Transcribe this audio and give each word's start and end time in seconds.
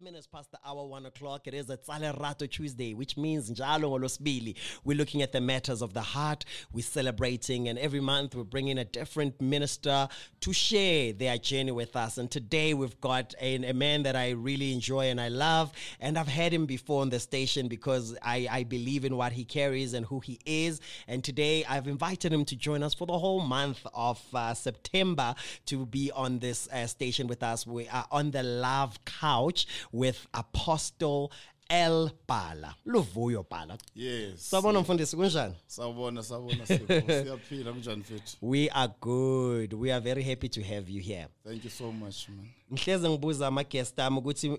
Minutes 0.00 0.28
past 0.28 0.48
the 0.52 0.58
hour 0.64 0.84
one 0.84 1.06
o'clock. 1.06 1.48
It 1.48 1.54
is 1.54 1.70
a 1.70 1.76
Rato 1.76 2.48
Tuesday, 2.48 2.94
which 2.94 3.16
means 3.16 3.50
njalo 3.50 3.90
ngolosibili. 3.90 4.54
We're 4.84 4.96
looking 4.96 5.22
at 5.22 5.32
the 5.32 5.40
matters 5.40 5.82
of 5.82 5.92
the 5.92 6.02
heart. 6.02 6.44
We're 6.72 6.84
celebrating, 6.84 7.68
and 7.68 7.76
every 7.80 7.98
month 7.98 8.36
we're 8.36 8.44
bringing 8.44 8.78
a 8.78 8.84
different 8.84 9.40
minister 9.40 10.08
to 10.40 10.52
share 10.52 11.12
their 11.12 11.36
journey 11.36 11.72
with 11.72 11.96
us. 11.96 12.16
And 12.16 12.30
today 12.30 12.74
we've 12.74 13.00
got 13.00 13.34
a, 13.40 13.56
a 13.56 13.74
man 13.74 14.04
that 14.04 14.14
I 14.14 14.30
really 14.30 14.72
enjoy 14.72 15.06
and 15.06 15.20
I 15.20 15.28
love, 15.28 15.72
and 15.98 16.16
I've 16.16 16.28
had 16.28 16.54
him 16.54 16.66
before 16.66 17.00
on 17.02 17.10
the 17.10 17.18
station 17.18 17.66
because 17.66 18.16
I, 18.22 18.46
I 18.48 18.62
believe 18.62 19.04
in 19.04 19.16
what 19.16 19.32
he 19.32 19.44
carries 19.44 19.94
and 19.94 20.06
who 20.06 20.20
he 20.20 20.38
is. 20.46 20.80
And 21.08 21.24
today 21.24 21.64
I've 21.64 21.88
invited 21.88 22.32
him 22.32 22.44
to 22.44 22.54
join 22.54 22.84
us 22.84 22.94
for 22.94 23.06
the 23.06 23.18
whole 23.18 23.40
month 23.40 23.84
of 23.92 24.22
uh, 24.32 24.54
September 24.54 25.34
to 25.66 25.86
be 25.86 26.12
on 26.12 26.38
this 26.38 26.68
uh, 26.72 26.86
station 26.86 27.26
with 27.26 27.42
us. 27.42 27.66
We 27.66 27.88
are 27.88 28.06
on 28.12 28.30
the 28.30 28.44
Love 28.44 29.04
Couch 29.04 29.66
with 29.98 30.26
Apostle 30.32 31.30
El 31.70 32.10
Bala. 32.26 32.74
Luvuyo 32.86 33.44
Bala. 33.50 33.78
Yes. 33.94 34.50
Sabona 34.50 34.80
mfundisi 34.80 35.16
kunjani? 35.16 35.54
Sawubona 35.66 36.22
Sipho. 36.22 37.00
Siyaphila 37.06 37.72
kunjani 37.72 38.00
mfethu? 38.00 38.36
We 38.42 38.68
are 38.70 38.92
good. 39.00 39.74
We 39.74 39.92
are 39.92 40.00
very 40.00 40.22
happy 40.22 40.48
to 40.48 40.62
have 40.62 40.88
you 40.88 41.02
here. 41.02 41.28
Thank 41.44 41.64
you 41.64 41.70
so 41.70 41.92
much 41.92 42.28
man. 42.28 42.48
Ngihleze 42.72 43.08
ngibuza 43.10 43.46
ama 43.46 43.64
guest 43.64 43.98
ami 43.98 44.18
ukuthi 44.18 44.58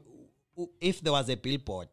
if 0.82 1.02
there 1.02 1.12
was 1.14 1.30
a 1.30 1.36
billboard 1.36 1.90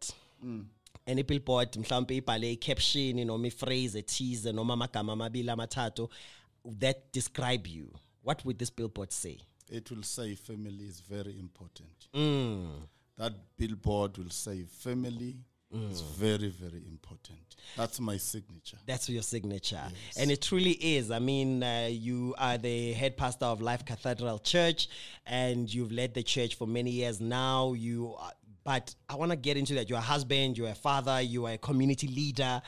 and 1.06 1.18
i-billboard 1.18 1.76
mhlawumbe 1.76 2.16
ibhale 2.16 2.52
i-caption 2.52 3.24
noma 3.26 3.46
i-phrase 3.46 3.98
ethize 3.98 4.52
noma 4.52 4.74
amagama 4.74 5.12
amabili 5.12 5.50
amathathu 5.50 6.08
that 6.78 6.96
describe 7.12 7.70
you 7.70 7.86
what 8.24 8.44
would 8.44 8.58
this 8.58 8.76
billboard 8.76 9.10
say 9.10 9.38
It 9.70 9.90
will 9.90 10.02
say 10.04 10.34
family 10.36 10.84
is 10.86 11.00
very 11.10 11.38
important. 11.38 12.08
Mm. 12.14 12.86
That 13.18 13.32
billboard 13.56 14.18
will 14.18 14.30
say 14.30 14.64
family 14.64 15.36
It's 15.90 16.00
very 16.00 16.48
very 16.48 16.82
important. 16.88 17.38
That's 17.76 17.98
my 18.00 18.16
signature. 18.18 18.78
That's 18.86 19.08
your 19.08 19.22
signature. 19.22 19.82
And 20.18 20.30
it 20.30 20.40
truly 20.42 20.72
is. 20.72 21.10
I 21.10 21.18
mean, 21.18 21.62
uh, 21.62 21.88
you 21.90 22.34
are 22.38 22.56
the 22.58 22.92
head 22.92 23.16
pastor 23.16 23.46
of 23.46 23.60
Life 23.60 23.84
Cathedral 23.84 24.38
Church 24.38 24.88
and 25.26 25.72
you've 25.72 25.92
led 25.92 26.14
the 26.14 26.22
church 26.22 26.54
for 26.54 26.66
many 26.66 26.90
years 26.90 27.20
now. 27.20 27.72
You 27.72 28.14
are, 28.18 28.32
but 28.64 28.94
I 29.08 29.16
want 29.16 29.30
to 29.32 29.36
get 29.36 29.56
into 29.56 29.74
that. 29.74 29.88
You're 29.88 29.98
a 29.98 30.02
husband, 30.02 30.56
you're 30.56 30.70
a 30.70 30.74
father, 30.74 31.20
you 31.20 31.46
are 31.46 31.52
a 31.54 31.58
community 31.58 32.08
leader. 32.08 32.62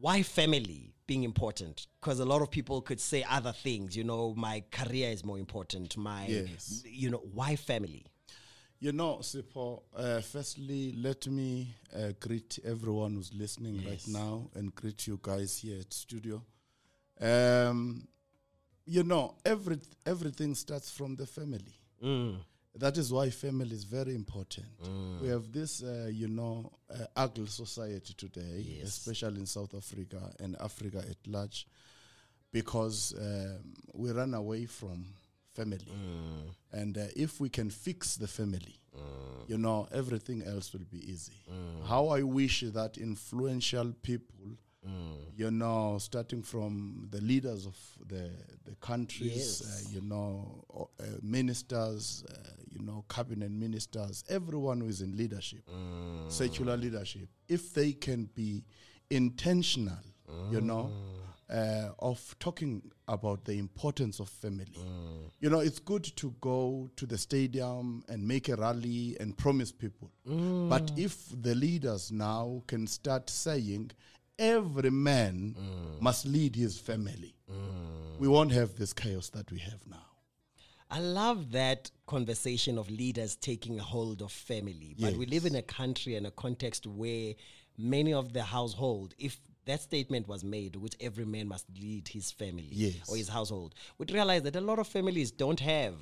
Why 0.00 0.22
family 0.22 0.94
being 1.06 1.24
important? 1.24 1.86
Because 2.00 2.20
a 2.20 2.24
lot 2.24 2.40
of 2.42 2.50
people 2.50 2.80
could 2.82 3.00
say 3.00 3.24
other 3.28 3.52
things. 3.52 3.96
You 3.96 4.04
know, 4.04 4.34
my 4.36 4.62
career 4.70 5.10
is 5.10 5.24
more 5.24 5.38
important. 5.38 5.96
My, 5.96 6.26
Yes. 6.26 6.82
you 6.84 7.10
know, 7.10 7.22
why 7.34 7.56
family? 7.56 8.04
You 8.78 8.92
know, 8.92 9.18
Sipho, 9.22 9.82
uh, 9.96 10.20
firstly, 10.20 10.92
let 10.98 11.26
me 11.28 11.74
uh, 11.94 12.12
greet 12.20 12.58
everyone 12.64 13.14
who's 13.14 13.32
listening 13.32 13.76
Yes. 13.76 13.86
right 13.86 14.08
now 14.08 14.50
and 14.54 14.74
greet 14.74 15.06
you 15.06 15.18
guys 15.22 15.58
here 15.58 15.80
at 15.80 15.92
studio. 15.94 16.42
Um, 17.18 18.06
you 18.84 19.02
know, 19.02 19.34
every, 19.44 19.80
everything 20.04 20.54
starts 20.54 20.90
from 20.90 21.16
the 21.16 21.26
family. 21.26 21.74
Mm. 22.04 22.36
That 22.74 22.98
is 22.98 23.10
why 23.10 23.30
family 23.30 23.74
is 23.74 23.84
very 23.84 24.14
important. 24.14 24.66
We 25.22 25.28
have 25.28 25.50
this, 25.50 25.82
uh, 25.82 26.10
you 26.12 26.28
know, 26.28 26.70
uh, 26.92 27.06
ugly 27.16 27.46
society 27.46 28.12
today, 28.12 28.62
Yes. 28.80 28.88
especially 28.88 29.40
in 29.40 29.46
South 29.46 29.74
Africa 29.74 30.20
and 30.38 30.54
Africa 30.60 30.98
at 30.98 31.16
large, 31.26 31.66
because 32.52 33.14
um, 33.18 33.72
we 33.94 34.10
run 34.10 34.34
away 34.34 34.66
from 34.66 35.06
family. 35.56 35.88
And 36.72 36.98
uh, 36.98 37.06
if 37.26 37.40
we 37.40 37.48
can 37.48 37.70
fix 37.70 38.16
the 38.16 38.28
family, 38.38 38.76
you 39.50 39.58
know, 39.58 39.78
everything 39.92 40.42
else 40.52 40.72
will 40.74 40.86
be 40.90 41.00
easy. 41.12 41.38
How 41.92 42.08
I 42.18 42.22
wish 42.22 42.56
that 42.80 42.92
influential 42.98 43.88
people, 44.02 44.34
you 45.36 45.50
know, 45.50 45.98
starting 45.98 46.42
from 46.42 47.08
the 47.10 47.20
leaders 47.20 47.66
of 47.66 47.76
the, 48.12 48.24
the 48.68 48.74
countries, 48.80 49.36
Yes. 49.36 49.62
uh, 49.68 49.88
you 49.94 50.00
know, 50.12 50.64
uh, 50.74 51.04
ministers, 51.22 52.24
uh, 52.30 52.32
you 52.74 52.80
know, 52.86 53.04
cabinet 53.08 53.50
ministers, 53.50 54.24
everyone 54.28 54.80
who 54.82 54.88
is 54.88 55.00
in 55.00 55.16
leadership, 55.16 55.64
secular 56.28 56.76
leadership, 56.76 57.28
if 57.48 57.72
they 57.74 57.92
can 57.92 58.28
be 58.34 58.64
intentional, 59.10 59.98
you 60.50 60.60
know, 60.60 60.92
uh, 61.50 61.88
of 62.10 62.34
talking 62.38 62.82
about 63.08 63.44
the 63.44 63.58
importance 63.58 64.20
of 64.20 64.28
family. 64.28 64.78
You 65.40 65.50
know, 65.50 65.60
it's 65.60 65.78
good 65.78 66.04
to 66.16 66.34
go 66.40 66.90
to 66.96 67.06
the 67.06 67.18
stadium 67.18 68.04
and 68.08 68.26
make 68.26 68.48
a 68.48 68.56
rally 68.56 69.16
and 69.20 69.36
promise 69.36 69.72
people. 69.72 70.10
But 70.24 70.92
if 70.96 71.28
the 71.40 71.54
leaders 71.54 72.10
now 72.10 72.62
can 72.66 72.86
start 72.86 73.30
saying, 73.30 73.92
every 74.38 74.90
man 74.90 75.56
must 76.00 76.26
lead 76.26 76.56
his 76.56 76.78
family, 76.78 77.34
we 78.18 78.28
won't 78.28 78.52
have 78.52 78.76
this 78.76 78.92
chaos 78.92 79.28
that 79.30 79.50
we 79.52 79.58
have 79.58 79.86
now. 79.88 80.02
I 80.88 81.00
love 81.00 81.50
that 81.52 81.90
conversation 82.06 82.78
of 82.78 82.88
leaders 82.88 83.34
taking 83.34 83.76
hold 83.78 84.22
of 84.22 84.30
family. 84.30 84.94
But 84.98 85.16
we 85.16 85.26
live 85.26 85.44
in 85.44 85.56
a 85.56 85.62
country 85.62 86.14
and 86.14 86.26
a 86.26 86.30
context 86.30 86.86
where 86.86 87.34
many 87.76 88.14
of 88.14 88.32
the 88.32 88.42
household, 88.42 89.14
if 89.18 89.40
that 89.66 89.80
statement 89.82 90.26
was 90.26 90.42
made, 90.42 90.76
which 90.76 90.94
every 91.00 91.24
man 91.24 91.48
must 91.48 91.66
lead 91.78 92.08
his 92.08 92.32
family 92.32 92.68
Yes. 92.70 93.08
or 93.08 93.16
his 93.16 93.28
household, 93.28 93.74
we'd 93.98 94.10
realize 94.10 94.42
that 94.42 94.56
a 94.56 94.60
lot 94.60 94.78
of 94.78 94.88
families 94.88 95.30
don't 95.30 95.60
have 95.60 95.94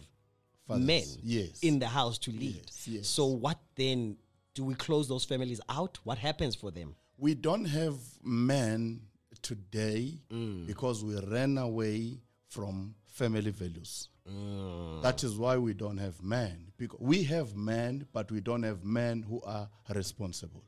Fathers, 0.66 0.86
men 0.86 1.04
yes. 1.22 1.60
in 1.62 1.78
the 1.78 1.88
house 1.88 2.16
to 2.18 2.30
lead. 2.30 2.70
Yes. 2.86 3.08
So 3.08 3.26
what 3.26 3.58
then? 3.74 4.16
Do 4.54 4.62
we 4.62 4.74
close 4.74 5.08
those 5.08 5.24
families 5.24 5.60
out? 5.68 5.98
What 6.04 6.16
happens 6.16 6.54
for 6.54 6.70
them? 6.70 6.94
we 7.18 7.34
don't 7.34 7.64
have 7.64 7.94
men 8.22 9.00
today 9.42 10.18
mm. 10.30 10.66
because 10.66 11.04
we 11.04 11.16
ran 11.30 11.58
away 11.58 12.18
from 12.48 12.94
family 13.06 13.50
values. 13.50 14.08
Mm. 14.28 15.02
That 15.02 15.22
is 15.22 15.36
why 15.36 15.56
we 15.58 15.74
don't 15.74 15.98
have 15.98 16.22
men. 16.22 16.72
Because 16.76 17.00
we 17.00 17.22
have 17.24 17.54
men, 17.54 18.06
but 18.12 18.30
we 18.32 18.40
don't 18.40 18.62
have 18.62 18.84
men 18.84 19.22
who 19.22 19.40
are 19.42 19.68
responsible. 19.94 20.64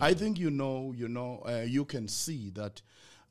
I 0.00 0.14
think 0.14 0.38
you 0.38 0.50
know, 0.50 0.92
you 0.96 1.08
know, 1.08 1.42
uh, 1.46 1.64
you 1.66 1.84
can 1.84 2.08
see 2.08 2.50
that 2.50 2.82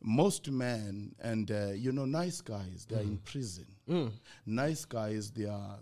most 0.02 0.50
men 0.50 1.14
and 1.20 1.52
uh, 1.52 1.72
you 1.76 1.92
know, 1.92 2.06
nice 2.06 2.42
guys, 2.42 2.86
they 2.88 2.96
are 2.96 3.02
in 3.02 3.18
prison. 3.18 3.66
Nice 4.46 4.86
guys, 4.86 5.32
they 5.32 5.46
are, 5.46 5.78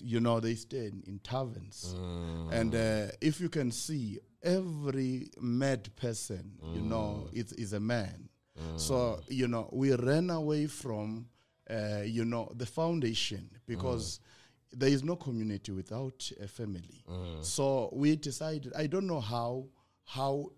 you 0.00 0.20
know, 0.20 0.40
they 0.40 0.54
stay 0.56 0.86
in, 0.86 1.02
in 1.06 1.18
taverns. 1.20 1.94
And 2.50 2.74
uh, 2.74 3.06
if 3.20 3.40
you 3.40 3.48
can 3.48 3.70
see, 3.70 4.18
every 4.42 5.30
mad 5.40 5.94
person, 5.96 6.52
you 6.74 6.80
know, 6.82 7.28
is, 7.32 7.52
is 7.52 7.72
a 7.72 7.80
man. 7.80 8.28
So, 8.76 9.20
you 9.28 9.48
know, 9.48 9.68
we 9.72 9.94
ran 9.94 10.28
away 10.30 10.66
from, 10.66 11.26
uh, 11.70 12.02
you 12.04 12.24
know, 12.24 12.52
the 12.56 12.66
foundation 12.66 13.48
because 13.66 14.20
there 14.72 14.90
is 14.90 15.02
no 15.02 15.16
community 15.16 15.72
without 15.72 16.30
a 16.42 16.46
family. 16.48 17.04
So 17.42 17.88
we 17.92 18.16
decided, 18.16 18.72
I 18.76 18.86
don't 18.86 19.06
know 19.06 19.20
how, 19.20 19.66
how, 20.04 20.50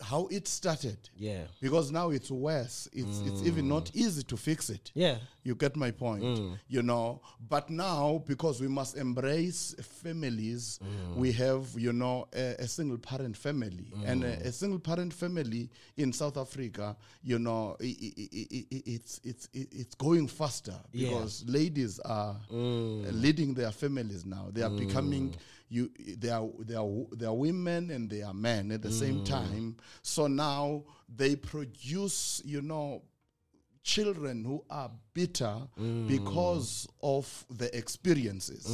how, 0.00 0.26
it 0.30 0.46
started. 0.48 0.98
Yeah. 1.16 1.42
Because 1.60 1.90
now 1.90 2.10
it's 2.10 2.30
worse. 2.30 2.88
It's, 2.92 3.20
it's 3.20 3.42
even 3.42 3.64
mm. 3.64 3.68
not 3.68 3.90
easy 3.94 4.22
to 4.24 4.36
fix 4.36 4.70
it. 4.70 4.90
Yeah. 4.94 5.16
You 5.42 5.54
get 5.54 5.76
my 5.76 5.90
point, 5.90 6.24
mm. 6.24 6.58
you 6.68 6.82
know. 6.82 7.20
But 7.48 7.70
now, 7.70 8.22
because 8.26 8.60
we 8.60 8.68
must 8.68 8.96
embrace 8.96 9.74
families, 10.02 10.80
mm. 10.82 11.16
we 11.16 11.32
have, 11.32 11.66
you 11.76 11.92
know, 11.92 12.28
a, 12.34 12.56
a 12.58 12.66
single 12.66 12.98
parent 12.98 13.36
family. 13.36 13.92
And 14.04 14.24
a, 14.24 14.48
a 14.48 14.52
single 14.52 14.78
parent 14.78 15.12
family 15.12 15.70
in 15.96 16.12
South 16.12 16.36
Africa, 16.36 16.96
you 17.22 17.38
know, 17.38 17.76
i 17.80 17.84
i 17.84 18.28
i 18.32 18.46
i 18.72 18.82
it's, 18.86 19.20
it's, 19.24 19.48
it's 19.52 19.94
going 19.94 20.26
faster 20.28 20.74
Yeah. 20.92 21.08
because 21.08 21.44
ladies 21.46 21.98
are 22.00 22.36
uh, 22.50 22.54
leading 22.54 23.54
their 23.54 23.70
families 23.72 24.24
now. 24.24 24.48
They 24.52 24.62
are 24.62 24.70
becoming, 24.70 25.34
you, 25.68 25.90
they 26.18 26.30
are, 26.30 26.48
they, 26.60 26.74
are, 26.74 26.88
they 27.12 27.26
are 27.26 27.34
women 27.34 27.90
and 27.90 28.10
they 28.10 28.22
are 28.22 28.34
men 28.34 28.72
at 28.72 28.82
the 28.82 28.90
same 28.90 29.24
time. 29.28 29.76
So 30.02 30.26
now 30.28 30.84
they 31.08 31.36
produce, 31.36 32.42
you 32.44 32.62
know, 32.62 33.02
children 33.82 34.44
who 34.44 34.64
are 34.68 34.90
bitter 35.14 35.54
because 36.06 36.88
of 37.02 37.44
the 37.50 37.74
experiences. 37.76 38.66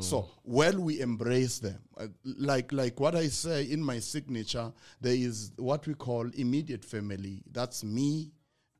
So 0.00 0.28
while 0.42 0.78
we 0.80 1.00
embrace 1.00 1.58
them, 1.60 1.78
uh, 1.96 2.08
like 2.24 2.72
like 2.72 2.98
what 3.00 3.14
I 3.14 3.28
say 3.28 3.64
in 3.70 3.80
my 3.82 4.00
signature, 4.00 4.72
there 5.00 5.14
is 5.14 5.52
what 5.56 5.86
we 5.86 5.94
call 5.94 6.28
immediate 6.34 6.84
family. 6.84 7.42
That's 7.52 7.84
me, 7.84 8.32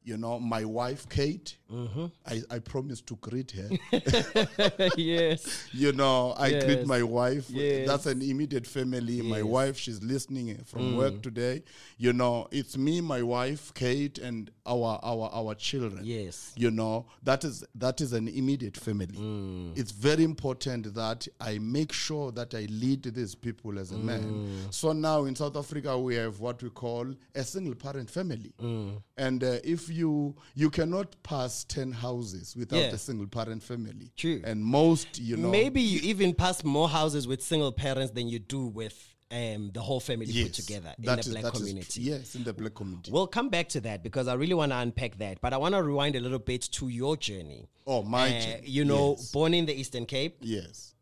you 0.09 0.17
know, 0.17 0.39
my 0.41 0.65
wife 0.65 1.07
Kate. 1.09 1.57
Mm-hmm. 1.71 2.07
I, 2.27 2.43
I 2.51 2.59
promised 2.61 3.07
to 3.09 3.17
greet 3.17 3.51
her. 3.53 3.69
yes. 4.97 5.69
you 5.73 5.93
know, 5.93 6.33
I 6.37 6.49
Yes. 6.49 6.65
greet 6.65 6.87
my 6.87 7.03
wife. 7.03 7.51
Yes. 7.51 7.87
That's 7.87 8.07
an 8.07 8.23
immediate 8.23 8.67
family. 8.67 9.21
My 9.21 9.39
Yes. 9.39 9.47
Mm. 9.47 9.51
wife, 9.51 9.77
she's 9.79 10.03
listening 10.03 10.57
from 10.65 10.97
work 10.97 11.21
today. 11.23 11.63
You 11.99 12.13
know, 12.15 12.49
it's 12.51 12.77
me, 12.79 13.01
my 13.03 13.23
wife, 13.23 13.73
Kate, 13.75 14.19
and 14.19 14.51
our 14.67 14.99
our 15.03 15.29
our 15.33 15.55
children. 15.55 16.01
Yes. 16.05 16.53
You 16.57 16.71
know, 16.71 17.07
that 17.23 17.45
is 17.45 17.65
that 17.75 18.01
is 18.01 18.13
an 18.15 18.29
immediate 18.29 18.77
family. 18.77 19.19
Mm. 19.19 19.79
It's 19.79 19.93
very 19.93 20.25
important 20.25 20.95
that 20.95 21.29
I 21.41 21.59
make 21.59 21.93
sure 21.93 22.33
that 22.33 22.55
I 22.55 22.67
lead 22.71 23.03
these 23.03 23.35
people 23.35 23.79
as 23.79 23.91
a 23.93 23.97
Mm. 23.99 24.05
man. 24.05 24.23
So 24.71 24.93
now 24.93 25.25
in 25.25 25.35
South 25.37 25.57
Africa 25.57 25.99
we 25.99 26.15
have 26.15 26.41
what 26.41 26.63
we 26.63 26.71
call 26.71 27.07
a 27.35 27.45
single 27.45 27.75
parent 27.75 28.09
family. 28.11 28.53
Mm. 28.63 29.03
And 29.17 29.43
uh, 29.45 29.57
if 29.65 29.89
you 29.91 29.98
you 29.99 30.35
you 30.55 30.71
cannot 30.71 31.09
pass 31.23 31.65
10 31.65 31.93
houses 31.93 32.55
without 32.57 32.79
Yeah. 32.79 32.87
a 32.95 32.99
single 32.99 33.27
parent 33.27 33.63
family. 33.63 34.11
True. 34.17 34.41
And 34.45 34.65
most, 34.65 35.19
you 35.19 35.37
know, 35.37 35.51
Maybe 35.51 35.81
you 35.83 36.01
even 36.13 36.35
pass 36.35 36.65
more 36.65 36.89
houses 36.89 37.27
with 37.27 37.43
single 37.43 37.73
parents 37.73 38.13
than 38.13 38.29
you 38.29 38.39
do 38.39 38.67
with 38.67 38.97
um, 39.31 39.71
the 39.75 39.81
whole 39.83 40.01
family 40.01 40.33
put 40.45 40.55
together 40.55 40.95
in 40.99 41.05
that 41.05 41.17
the 41.17 41.21
is- 41.21 41.29
black 41.29 41.43
that 41.45 41.53
is- 41.55 41.59
community. 41.61 42.01
yes, 42.01 42.35
in 42.35 42.45
the 42.45 42.53
black 42.55 42.75
community. 42.75 43.11
We'll 43.13 43.27
come 43.27 43.51
back 43.51 43.69
to 43.71 43.81
that 43.83 44.03
because 44.03 44.27
I 44.27 44.33
really 44.35 44.55
want 44.55 44.73
to 44.73 44.79
unpack 44.79 45.19
that. 45.19 45.43
But 45.43 45.53
I 45.53 45.59
want 45.59 45.75
to 45.75 45.83
rewind 45.83 46.17
a 46.17 46.21
little 46.21 46.39
bit 46.39 46.63
to 46.79 46.89
your 46.89 47.15
journey. 47.19 47.69
oh, 47.87 48.03
my 48.03 48.29
Uh, 48.35 48.41
journey. 48.41 48.69
you 48.69 48.85
know, 48.87 49.17
Yes. 49.19 49.31
born 49.33 49.53
in 49.53 49.67
the 49.67 49.75
Eastern 49.75 50.07
Cape. 50.07 50.37
yes. 50.41 50.95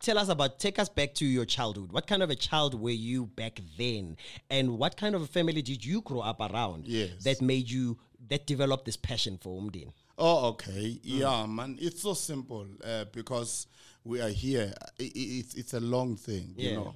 Tell 0.00 0.18
us 0.18 0.28
about, 0.28 0.58
take 0.58 0.80
us 0.80 0.88
back 0.88 1.14
to 1.14 1.24
your 1.24 1.44
childhood. 1.44 1.92
What 1.92 2.08
kind 2.08 2.24
of 2.24 2.30
a 2.30 2.34
child 2.34 2.74
were 2.74 2.90
you 2.90 3.26
back 3.26 3.60
then? 3.78 4.16
And 4.50 4.76
what 4.76 4.96
kind 4.96 5.14
of 5.14 5.22
a 5.22 5.28
family 5.28 5.62
did 5.62 5.84
you 5.84 6.00
grow 6.02 6.18
up 6.20 6.40
around 6.40 6.88
Yes. 6.88 7.22
that 7.22 7.40
made 7.40 7.70
you, 7.70 7.98
that 8.28 8.46
developed 8.46 8.84
this 8.84 8.96
passion 8.96 9.38
for 9.38 9.60
Umdin? 9.60 9.92
Oh, 10.18 10.48
okay. 10.50 10.98
Yeah, 11.02 11.46
man. 11.46 11.76
It's 11.80 12.02
so 12.02 12.14
simple 12.14 12.66
uh, 12.84 13.04
because 13.12 13.66
we 14.04 14.20
are 14.20 14.28
here. 14.30 14.72
I- 15.00 15.02
I- 15.04 15.12
it's, 15.40 15.54
it's 15.54 15.74
a 15.74 15.80
long 15.80 16.16
thing, 16.16 16.54
you 16.56 16.70
know. 16.74 16.94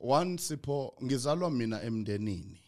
Once 0.00 0.50
ipo 0.54 0.94
ngizalwa 1.02 1.50
mina 1.50 1.80
emndenini. 1.82 2.58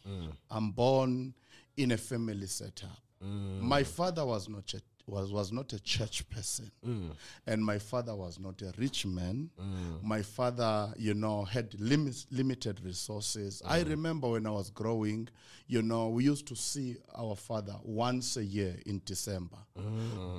I'm 0.51 0.71
born 0.73 1.35
in 1.77 1.93
a 1.93 1.97
family 1.99 2.47
setup. 2.47 2.99
My 3.21 3.83
father 3.85 4.25
was 4.27 4.49
not 4.49 4.73
a, 4.75 4.81
was 5.07 5.33
was 5.33 5.53
not 5.53 5.73
a 5.73 5.81
church 5.81 6.29
person, 6.31 6.71
mm. 6.87 7.11
and 7.47 7.65
my 7.65 7.79
father 7.79 8.15
was 8.15 8.39
not 8.39 8.61
a 8.63 8.73
rich 8.79 9.05
man. 9.07 9.51
Mm. 9.61 10.03
My 10.03 10.23
father, 10.23 10.93
you 10.97 11.15
know, 11.15 11.45
had 11.45 11.79
limit, 11.79 12.27
limited 12.31 12.81
resources. 12.85 13.63
I 13.65 13.81
mm. 13.83 13.91
remember 13.91 14.31
when 14.31 14.47
I 14.47 14.51
was 14.51 14.71
growing, 14.71 15.29
you 15.67 15.83
know, 15.83 16.09
we 16.09 16.25
used 16.25 16.47
to 16.49 16.57
see 16.57 16.97
our 17.15 17.37
father 17.37 17.77
once 17.83 18.37
a 18.37 18.45
year 18.45 18.77
in 18.87 19.03
December. 19.05 19.59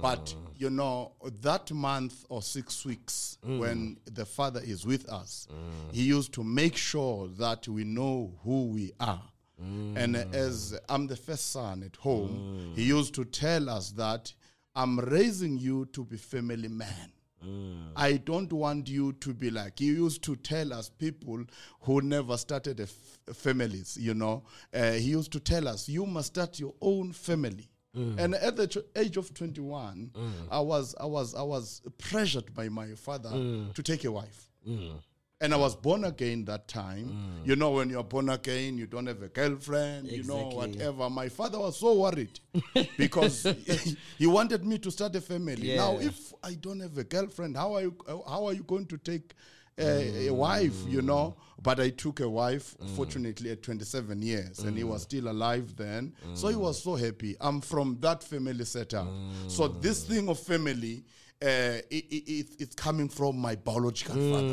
But 0.02 0.34
you 0.56 0.70
know, 0.70 1.12
that 1.42 1.72
month 1.72 2.26
or 2.30 2.42
six 2.42 2.86
weeks 2.86 3.38
when 3.44 3.98
the 4.06 4.26
father 4.26 4.62
is 4.64 4.86
with 4.86 5.10
us, 5.10 5.48
he 5.92 6.04
used 6.04 6.34
to 6.34 6.44
make 6.44 6.76
sure 6.78 7.28
that 7.38 7.68
we 7.68 7.84
know 7.84 8.34
who 8.44 8.68
we 8.68 8.94
are. 9.00 9.22
And 9.96 10.16
as 10.16 10.78
I'm 10.90 11.08
the 11.08 11.16
first 11.16 11.52
son 11.52 11.84
at 11.84 11.96
home, 11.98 12.74
he 12.76 12.84
used 12.84 13.14
to 13.16 13.26
tell 13.26 13.70
us 13.70 13.92
that 13.92 14.34
I'm 14.76 15.00
raising 15.00 15.58
you 15.58 15.86
to 15.94 16.04
be 16.04 16.18
family 16.18 16.68
man. 16.68 17.12
Mm. 17.46 17.92
I 17.96 18.18
don't 18.18 18.52
want 18.52 18.88
you 18.90 19.14
to 19.14 19.34
be 19.34 19.52
like 19.52 19.80
he 19.80 19.86
used 19.86 20.24
to 20.24 20.36
tell 20.36 20.74
us 20.74 20.90
people 20.90 21.44
who 21.82 22.02
never 22.02 22.38
started 22.38 22.80
f- 22.82 23.36
families. 23.36 23.98
You 24.00 24.14
know, 24.14 24.44
uh, 24.74 24.92
he 24.94 25.12
used 25.12 25.32
to 25.34 25.40
tell 25.40 25.68
us 25.68 25.88
you 25.88 26.06
must 26.06 26.28
start 26.28 26.60
your 26.60 26.74
own 26.82 27.14
family. 27.14 27.70
Mm. 27.96 28.20
And 28.20 28.36
at 28.36 28.58
the 28.58 28.84
age 28.96 29.18
of 29.18 29.34
21, 29.34 30.12
mm. 30.14 30.32
I 30.52 30.60
was 30.60 30.96
I 31.00 31.06
was 31.06 31.36
I 31.36 31.44
was 31.44 31.82
pressured 31.98 32.54
by 32.54 32.70
my 32.70 32.94
father 32.96 33.30
to 33.74 33.84
take 33.84 34.04
a 34.06 34.12
wife. 34.12 34.50
And 35.42 35.54
I 35.54 35.58
was 35.58 35.76
born 35.76 36.06
again 36.06 36.46
that 36.46 36.70
time. 36.70 37.10
Mm. 37.10 37.48
You 37.48 37.58
know, 37.58 37.72
when 37.72 37.90
you're 37.90 38.04
born 38.06 38.30
again, 38.30 38.78
you 38.78 38.88
don't 38.88 39.06
have 39.06 39.22
a 39.22 39.28
girlfriend, 39.28 40.10
you 40.10 40.24
know, 40.24 40.48
whatever. 40.50 41.10
My 41.10 41.28
father 41.28 41.60
was 41.60 41.78
so 41.78 41.94
worried 41.94 42.40
because 42.98 43.44
he, 44.18 44.28
wanted 44.28 44.64
me 44.66 44.78
to 44.78 44.90
start 44.90 45.14
a 45.18 45.22
family. 45.22 45.76
Now, 45.76 45.98
if 46.00 46.32
I 46.42 46.54
don't 46.54 46.80
have 46.80 46.98
a 46.98 47.04
girlfriend, 47.04 47.58
how 47.58 47.74
are 47.76 47.82
you, 47.82 47.96
how 48.08 48.46
are 48.46 48.54
you 48.54 48.64
going 48.64 48.86
to 48.86 48.98
take 48.98 49.34
a, 49.78 50.28
a 50.28 50.32
mm. 50.32 50.36
wife, 50.36 50.76
you 50.88 51.02
know? 51.02 51.36
But 51.62 51.82
I 51.82 51.90
took 51.90 52.22
a 52.22 52.30
wife, 52.30 52.74
mm. 52.82 52.96
fortunately, 52.96 53.52
at 53.52 53.62
27 53.62 54.22
years, 54.22 54.60
and 54.60 54.78
he 54.78 54.86
was 54.86 55.02
still 55.02 55.28
alive 55.28 55.76
then. 55.76 56.14
So 56.34 56.48
he 56.48 56.56
was 56.56 56.82
so 56.82 56.96
happy. 56.96 57.36
I'm 57.42 57.60
from 57.60 57.98
that 58.00 58.24
family 58.24 58.64
setup. 58.64 59.08
So 59.50 59.68
this 59.68 60.06
thing 60.06 60.30
of 60.30 60.40
family, 60.40 61.04
uh, 61.42 61.82
it, 61.90 62.06
it, 62.10 62.32
it, 62.32 62.48
it's 62.60 62.76
coming 62.76 63.10
from 63.10 63.38
my 63.38 63.56
biological 63.56 64.16
father, 64.16 64.48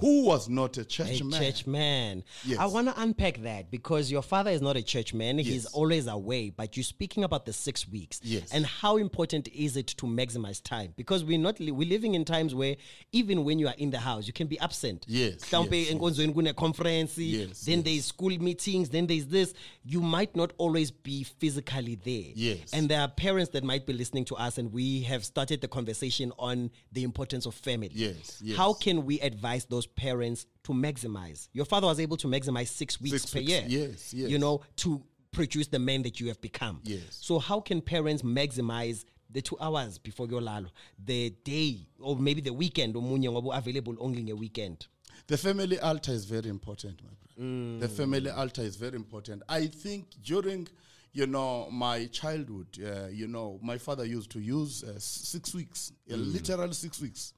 who 0.00 0.24
was 0.26 0.48
not 0.48 0.76
a 0.76 0.84
church 0.84 1.20
A 1.20 1.24
man. 1.24 1.40
church 1.40 1.66
man. 1.66 2.24
Yes. 2.44 2.58
I 2.58 2.66
want 2.66 2.88
to 2.88 3.00
unpack 3.00 3.42
that 3.44 3.70
because 3.70 4.10
your 4.10 4.20
father 4.20 4.50
is 4.50 4.60
not 4.60 4.76
a 4.76 4.82
church 4.82 5.14
man. 5.14 5.38
He's 5.38 5.48
Yes. 5.64 5.66
always 5.66 6.06
away. 6.08 6.50
But 6.50 6.76
you're 6.76 6.84
speaking 6.84 7.22
about 7.24 7.46
the 7.46 7.52
six 7.52 7.88
weeks. 7.88 8.20
Yes. 8.22 8.50
And 8.52 8.66
how 8.66 8.96
important 8.96 9.46
is 9.48 9.76
it 9.76 9.86
to 9.86 10.06
maximize 10.06 10.60
time? 10.62 10.92
Because 10.96 11.22
we're 11.24 11.38
not 11.38 11.60
li- 11.60 11.70
we're 11.70 11.88
living 11.88 12.14
in 12.14 12.24
times 12.24 12.54
where 12.54 12.76
even 13.12 13.44
when 13.44 13.58
you 13.60 13.68
are 13.68 13.74
in 13.78 13.90
the 13.90 14.00
house, 14.00 14.26
you 14.26 14.32
can 14.32 14.48
be 14.48 14.58
absent. 14.58 15.04
Yes, 15.08 15.34
yes, 15.40 16.54
conference. 16.56 17.16
Yes, 17.18 17.60
Then 17.64 17.78
yes. 17.78 17.84
there's 17.84 18.04
school 18.06 18.30
meetings. 18.38 18.88
Then 18.90 19.06
there's 19.06 19.26
this. 19.26 19.54
You 19.84 20.00
might 20.00 20.34
not 20.34 20.52
always 20.58 20.90
be 20.90 21.22
physically 21.24 21.94
there. 22.04 22.32
Yes. 22.34 22.72
And 22.72 22.88
there 22.88 23.00
are 23.00 23.08
parents 23.08 23.50
that 23.52 23.64
might 23.64 23.86
be 23.86 23.92
listening 23.92 24.24
to 24.26 24.36
us, 24.36 24.58
and 24.58 24.72
we 24.72 25.02
have 25.02 25.24
started 25.24 25.60
the 25.60 25.68
conversation 25.68 26.23
on 26.38 26.70
the 26.92 27.02
importance 27.04 27.46
of 27.46 27.54
family. 27.54 27.90
Yes, 27.92 28.40
yes. 28.42 28.56
How 28.56 28.72
can 28.72 29.04
we 29.04 29.20
advise 29.20 29.64
those 29.64 29.86
parents 29.86 30.46
to 30.64 30.72
maximize? 30.72 31.48
Your 31.52 31.64
father 31.64 31.86
was 31.86 32.00
able 32.00 32.16
to 32.18 32.26
maximize 32.26 32.68
six 32.68 33.00
weeks 33.00 33.22
Six 33.22 33.32
per 33.32 33.38
weeks, 33.40 33.50
year. 33.50 33.64
yes, 33.66 34.14
yes. 34.14 34.30
You 34.30 34.38
know, 34.38 34.62
to 34.76 35.02
produce 35.32 35.66
the 35.66 35.78
man 35.78 36.02
that 36.02 36.20
you 36.20 36.28
have 36.28 36.40
become. 36.40 36.80
Yes. 36.84 37.18
So 37.20 37.38
how 37.38 37.60
can 37.60 37.80
parents 37.80 38.22
maximize 38.22 39.04
the 39.30 39.42
two 39.42 39.56
hours 39.60 39.98
before 39.98 40.28
your 40.28 40.40
lalo, 40.40 40.68
the 41.04 41.30
day, 41.44 41.88
or 41.98 42.16
maybe 42.16 42.40
the 42.40 42.52
weekend, 42.52 42.96
or 42.96 43.54
available 43.54 43.96
only 43.98 44.20
in 44.20 44.28
a 44.30 44.36
weekend? 44.36 44.86
The 45.26 45.36
family 45.36 45.78
altar 45.80 46.12
is 46.12 46.24
very 46.24 46.48
important, 46.48 47.02
my 47.02 47.08
brother. 47.08 47.78
The 47.80 47.88
mm. 47.88 47.96
family 47.96 48.30
altar 48.30 48.62
is 48.62 48.76
very 48.76 48.94
important. 48.94 49.42
I 49.48 49.66
think 49.66 50.06
during, 50.22 50.68
you 51.14 51.26
know, 51.26 51.68
my 51.70 52.06
childhood, 52.06 52.66
uh, 52.84 53.06
you 53.06 53.28
know, 53.28 53.58
my 53.62 53.78
father 53.78 54.04
used 54.04 54.30
to 54.32 54.40
use 54.40 54.82
uh, 54.82 54.94
six 54.98 55.54
weeks, 55.54 55.92
uh, 56.12 56.16
literal 56.16 56.72
six 56.72 57.00
weeks, 57.00 57.32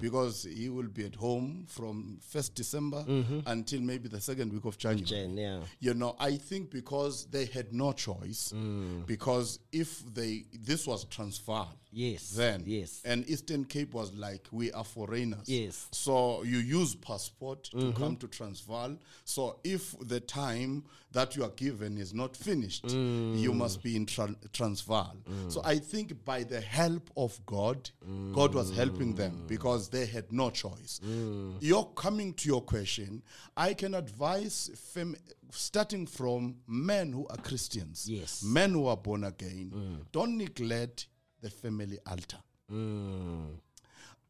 because 0.00 0.42
he 0.42 0.68
will 0.68 0.88
be 0.88 1.04
at 1.06 1.14
home 1.14 1.64
from 1.68 2.18
first 2.20 2.54
December 2.56 3.04
until 3.46 3.80
maybe 3.80 4.08
the 4.08 4.20
second 4.20 4.52
week 4.52 4.64
of 4.64 4.76
January. 4.76 5.04
Yeah. 5.38 5.60
You 5.78 5.94
know, 5.94 6.16
I 6.18 6.36
think 6.36 6.70
because 6.70 7.26
they 7.30 7.46
had 7.46 7.72
no 7.72 7.92
choice, 7.92 8.52
because 9.06 9.60
if 9.72 10.02
they 10.12 10.44
this 10.52 10.86
was 10.86 11.04
Transvaal, 11.04 11.72
Yes, 11.92 12.30
then 12.30 12.62
yes. 12.66 13.02
and 13.04 13.28
Eastern 13.28 13.64
Cape 13.64 13.94
was 13.94 14.12
like 14.14 14.46
we 14.52 14.72
are 14.72 14.84
foreigners, 14.84 15.48
Yes. 15.48 15.88
So 15.92 16.42
you 16.42 16.58
use 16.58 16.94
passport 16.94 17.64
to 17.64 17.76
mm-hmm. 17.76 18.02
come 18.02 18.16
to 18.16 18.28
Transvaal. 18.28 18.96
So 19.24 19.58
if 19.64 19.96
the 20.00 20.20
time 20.20 20.84
that 21.12 21.34
you 21.34 21.42
are 21.42 21.50
given 21.50 21.98
is 21.98 22.14
not 22.14 22.36
finished, 22.36 22.86
mm. 22.86 23.38
you 23.38 23.52
must 23.52 23.82
be 23.82 23.96
in 23.96 24.06
Tran- 24.06 24.36
Transvaal. 24.52 25.16
Mm. 25.28 25.50
So 25.50 25.60
I 25.64 25.78
think 25.78 26.24
by 26.24 26.44
the 26.44 26.60
help 26.60 27.10
of 27.16 27.38
God, 27.46 27.90
God 28.32 28.54
was 28.54 28.74
helping 28.76 29.14
them 29.14 29.32
mm. 29.32 29.48
because 29.48 29.88
they 29.88 30.06
had 30.06 30.32
no 30.32 30.50
choice. 30.50 31.00
You're 31.60 31.90
coming 31.96 32.34
to 32.34 32.48
your 32.48 32.62
question. 32.62 33.22
I 33.56 33.74
can 33.74 33.94
advise 33.94 34.70
fam- 34.94 35.16
starting 35.50 36.06
from 36.06 36.56
men 36.68 37.12
who 37.12 37.26
are 37.28 37.36
Christians, 37.38 38.06
Yes. 38.08 38.42
men 38.44 38.70
who 38.72 38.86
are 38.86 38.96
born 38.96 39.24
again. 39.24 40.04
Don't 40.12 40.36
neglect 40.36 41.08
the 41.40 41.50
family 41.50 41.98
altar. 42.06 42.38
Mm. 42.72 43.56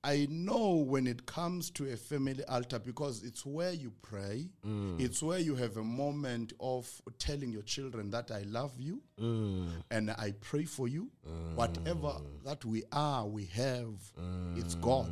I 0.03 0.27
know 0.31 0.77
when 0.77 1.07
it 1.07 1.27
comes 1.27 1.69
to 1.73 1.93
a 1.93 1.97
family 1.97 2.43
altar 2.47 2.79
because 2.79 3.23
it's 3.23 3.45
where 3.45 3.73
you 3.73 3.93
pray, 4.01 4.49
mm. 4.67 4.99
it's 4.99 5.23
where 5.23 5.39
you 5.39 5.55
have 5.57 5.77
a 5.77 5.85
moment 5.85 6.55
of 6.59 6.89
telling 7.19 7.53
your 7.53 7.63
children 7.63 8.11
that 8.11 8.31
I 8.31 8.43
love 8.43 8.73
you 8.79 9.03
mm. 9.21 9.69
and 9.91 10.11
I 10.13 10.33
pray 10.41 10.65
for 10.65 10.89
you. 10.89 11.11
Whatever 11.55 12.15
that 12.47 12.65
we 12.65 12.83
are, 12.93 13.27
we 13.27 13.45
have, 13.47 13.93
it's 14.57 14.75
God. 14.77 15.11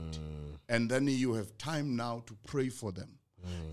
And 0.71 0.91
then 0.91 1.07
you 1.07 1.35
have 1.35 1.57
time 1.59 1.95
now 1.95 2.23
to 2.27 2.35
pray 2.47 2.71
for 2.71 2.91
them. 2.91 3.11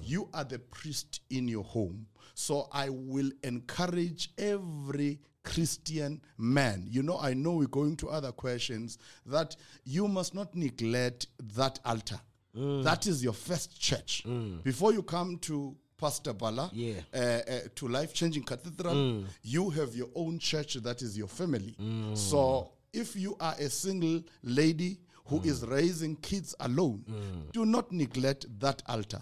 You 0.01 0.29
are 0.33 0.43
the 0.43 0.59
priest 0.59 1.21
in 1.29 1.47
your 1.47 1.63
home. 1.63 2.07
So 2.33 2.67
I 2.71 2.89
will 2.89 3.31
encourage 3.43 4.31
every 4.37 5.21
Christian 5.45 6.21
man. 6.37 6.85
You 6.89 7.03
know, 7.03 7.17
I 7.19 7.33
know 7.33 7.53
we're 7.53 7.67
going 7.67 7.95
to 7.97 8.09
other 8.09 8.31
questions 8.33 8.97
that 9.27 9.55
you 9.85 10.07
must 10.07 10.33
not 10.35 10.53
neglect 10.55 11.27
that 11.55 11.79
altar. 11.85 12.19
Mm. 12.57 12.83
That 12.83 13.07
is 13.07 13.23
your 13.23 13.33
first 13.33 13.79
church. 13.79 14.23
Mm. 14.25 14.63
Before 14.63 14.91
you 14.91 15.03
come 15.03 15.37
to 15.39 15.75
Pastor 15.97 16.33
Bala, 16.33 16.69
Yeah. 16.73 16.95
uh, 17.13 17.17
uh, 17.17 17.59
to 17.75 17.87
Life 17.87 18.13
Changing 18.13 18.43
Cathedral. 18.43 18.95
Mm. 18.95 19.25
You 19.43 19.69
have 19.69 19.95
your 19.95 20.09
own 20.15 20.39
church 20.39 20.73
that 20.75 21.01
is 21.01 21.17
your 21.17 21.27
family. 21.29 21.75
So 22.15 22.71
if 22.91 23.15
you 23.15 23.37
are 23.39 23.55
a 23.59 23.69
single 23.69 24.21
lady 24.43 24.99
who 25.27 25.41
is 25.41 25.65
raising 25.65 26.15
kids 26.17 26.53
alone, 26.59 27.03
do 27.53 27.65
not 27.65 27.91
neglect 27.91 28.45
that 28.59 28.81
altar. 28.87 29.21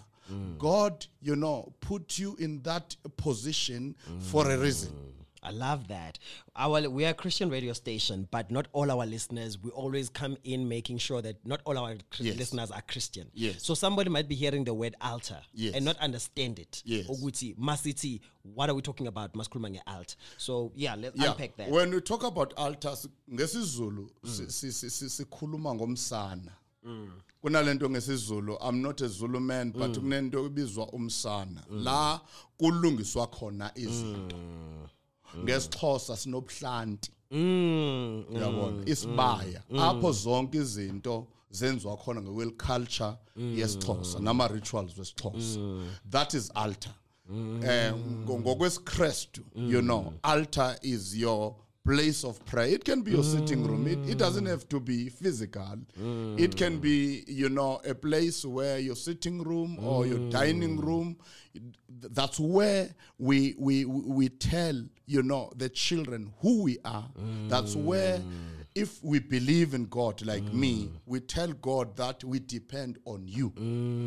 God, 0.58 1.06
you 1.22 1.36
know, 1.36 1.74
put 1.80 2.18
you 2.18 2.36
in 2.40 2.62
that 2.64 2.96
position 3.18 3.96
for 4.20 4.50
a 4.50 4.58
reason. 4.58 4.92
I 5.44 5.52
love 5.52 5.88
that. 5.90 6.20
Our 6.56 6.90
we 6.90 7.06
are 7.06 7.10
a 7.10 7.14
Christian 7.14 7.50
radio 7.50 7.74
station, 7.74 8.28
but 8.32 8.50
not 8.52 8.68
all 8.74 8.90
our 8.92 9.06
listeners. 9.06 9.58
We 9.62 9.72
always 9.72 10.10
come 10.10 10.38
in 10.44 10.68
making 10.70 11.00
sure 11.00 11.22
that 11.22 11.36
not 11.46 11.62
all 11.66 11.78
our 11.78 11.96
Yes. 12.20 12.38
listeners 12.38 12.72
are 12.72 12.82
Christian. 12.82 13.28
Yes. 13.34 13.64
So 13.64 13.74
somebody 13.74 14.10
might 14.10 14.28
be 14.30 14.36
hearing 14.36 14.64
the 14.64 14.74
word 14.74 14.96
altar 15.02 15.42
Yes. 15.54 15.76
and 15.76 15.84
not 15.86 15.98
understand 16.00 16.60
it. 16.60 16.82
Yes. 16.86 17.08
Ukuthi 17.08 17.56
masiti, 17.58 18.22
what 18.56 18.70
are 18.70 18.74
we 18.76 18.82
talking 18.82 19.08
about? 19.08 19.34
Maskuluma 19.34 19.70
nge-alt. 19.70 20.16
So 20.38 20.72
yeah, 20.76 20.96
let's 20.96 21.18
Yeah. 21.18 21.32
unpack 21.32 21.58
that. 21.58 21.70
When 21.70 21.92
we 21.94 22.02
talk 22.02 22.24
about 22.24 22.54
altars 22.58 23.08
ngesizulu 23.32 24.10
mm. 24.24 24.30
si- 24.30 24.50
si- 24.52 24.72
si- 24.72 24.90
si- 24.90 25.10
sikhuluma 25.10 25.76
ngomsana. 25.76 26.52
Mm. 26.86 27.12
Kunalento 27.42 27.90
ngesizulu 27.90 28.58
I'm 28.62 28.82
not 28.82 29.02
a 29.02 29.08
Zulu 29.08 29.40
man 29.40 29.72
but 29.72 29.82
mm. 29.92 29.96
kunento 29.96 30.46
ebizwa 30.46 30.88
umsana 30.94 31.64
la 31.70 32.22
kulungiswa 32.58 33.28
khona 33.28 33.72
izinto. 33.76 34.36
Mm. 35.36 35.44
Ngesixhosa 35.44 36.18
sinobhlanti. 36.18 37.12
Mm, 37.32 38.26
Uyabona? 38.30 38.78
Mm, 38.78 38.84
isibaya. 38.86 39.64
Mm, 39.70 39.80
apho 39.80 40.12
zonke 40.12 40.58
izinto 40.58 41.28
zenziwa 41.52 41.98
khona 41.98 42.22
ngokwe 42.22 42.52
culture 42.58 43.14
yesixhosa 43.36 44.20
nama 44.20 44.48
rituals 44.48 44.98
wesixhosa. 44.98 45.60
That 46.10 46.34
is 46.34 46.52
altar. 46.56 46.94
eh 47.64 47.94
ngokwesiKristu 48.28 49.42
you 49.56 49.82
know 49.82 50.14
altar 50.24 50.78
is 50.82 51.16
your 51.16 51.56
place 51.86 52.24
of 52.24 52.44
prayer. 52.46 52.68
It 52.68 52.86
can 52.86 53.02
be 53.02 53.12
your 53.12 53.24
sitting 53.24 53.68
room. 53.68 53.88
It, 53.88 54.00
it 54.10 54.18
doesn't 54.18 54.46
have 54.46 54.68
to 54.70 54.80
be 54.80 55.10
physical. 55.10 55.78
It 56.38 56.56
can 56.56 56.80
be 56.80 57.24
you 57.28 57.50
know 57.50 57.82
a 57.86 57.94
place 57.94 58.46
where 58.46 58.80
your 58.80 58.96
sitting 58.96 59.44
room 59.44 59.78
or 59.84 60.06
your 60.06 60.30
dining 60.30 60.78
room. 60.80 61.18
That's 61.90 62.40
where 62.40 62.90
we 63.20 63.56
we 63.58 63.86
we 63.86 64.30
tell 64.30 64.82
you 65.06 65.24
know 65.24 65.52
the 65.56 65.70
children 65.70 66.32
who 66.42 66.64
we 66.64 66.78
are. 66.86 67.10
That's 67.48 67.76
where 67.76 68.22
if 68.76 69.04
we 69.04 69.20
believe 69.20 69.74
in 69.74 69.86
God 69.86 70.26
like 70.26 70.52
me 70.52 70.90
we 71.06 71.20
tell 71.20 71.50
God 71.54 71.96
that 71.98 72.24
we 72.24 72.40
depend 72.40 72.98
on 73.06 73.28
you. 73.28 73.54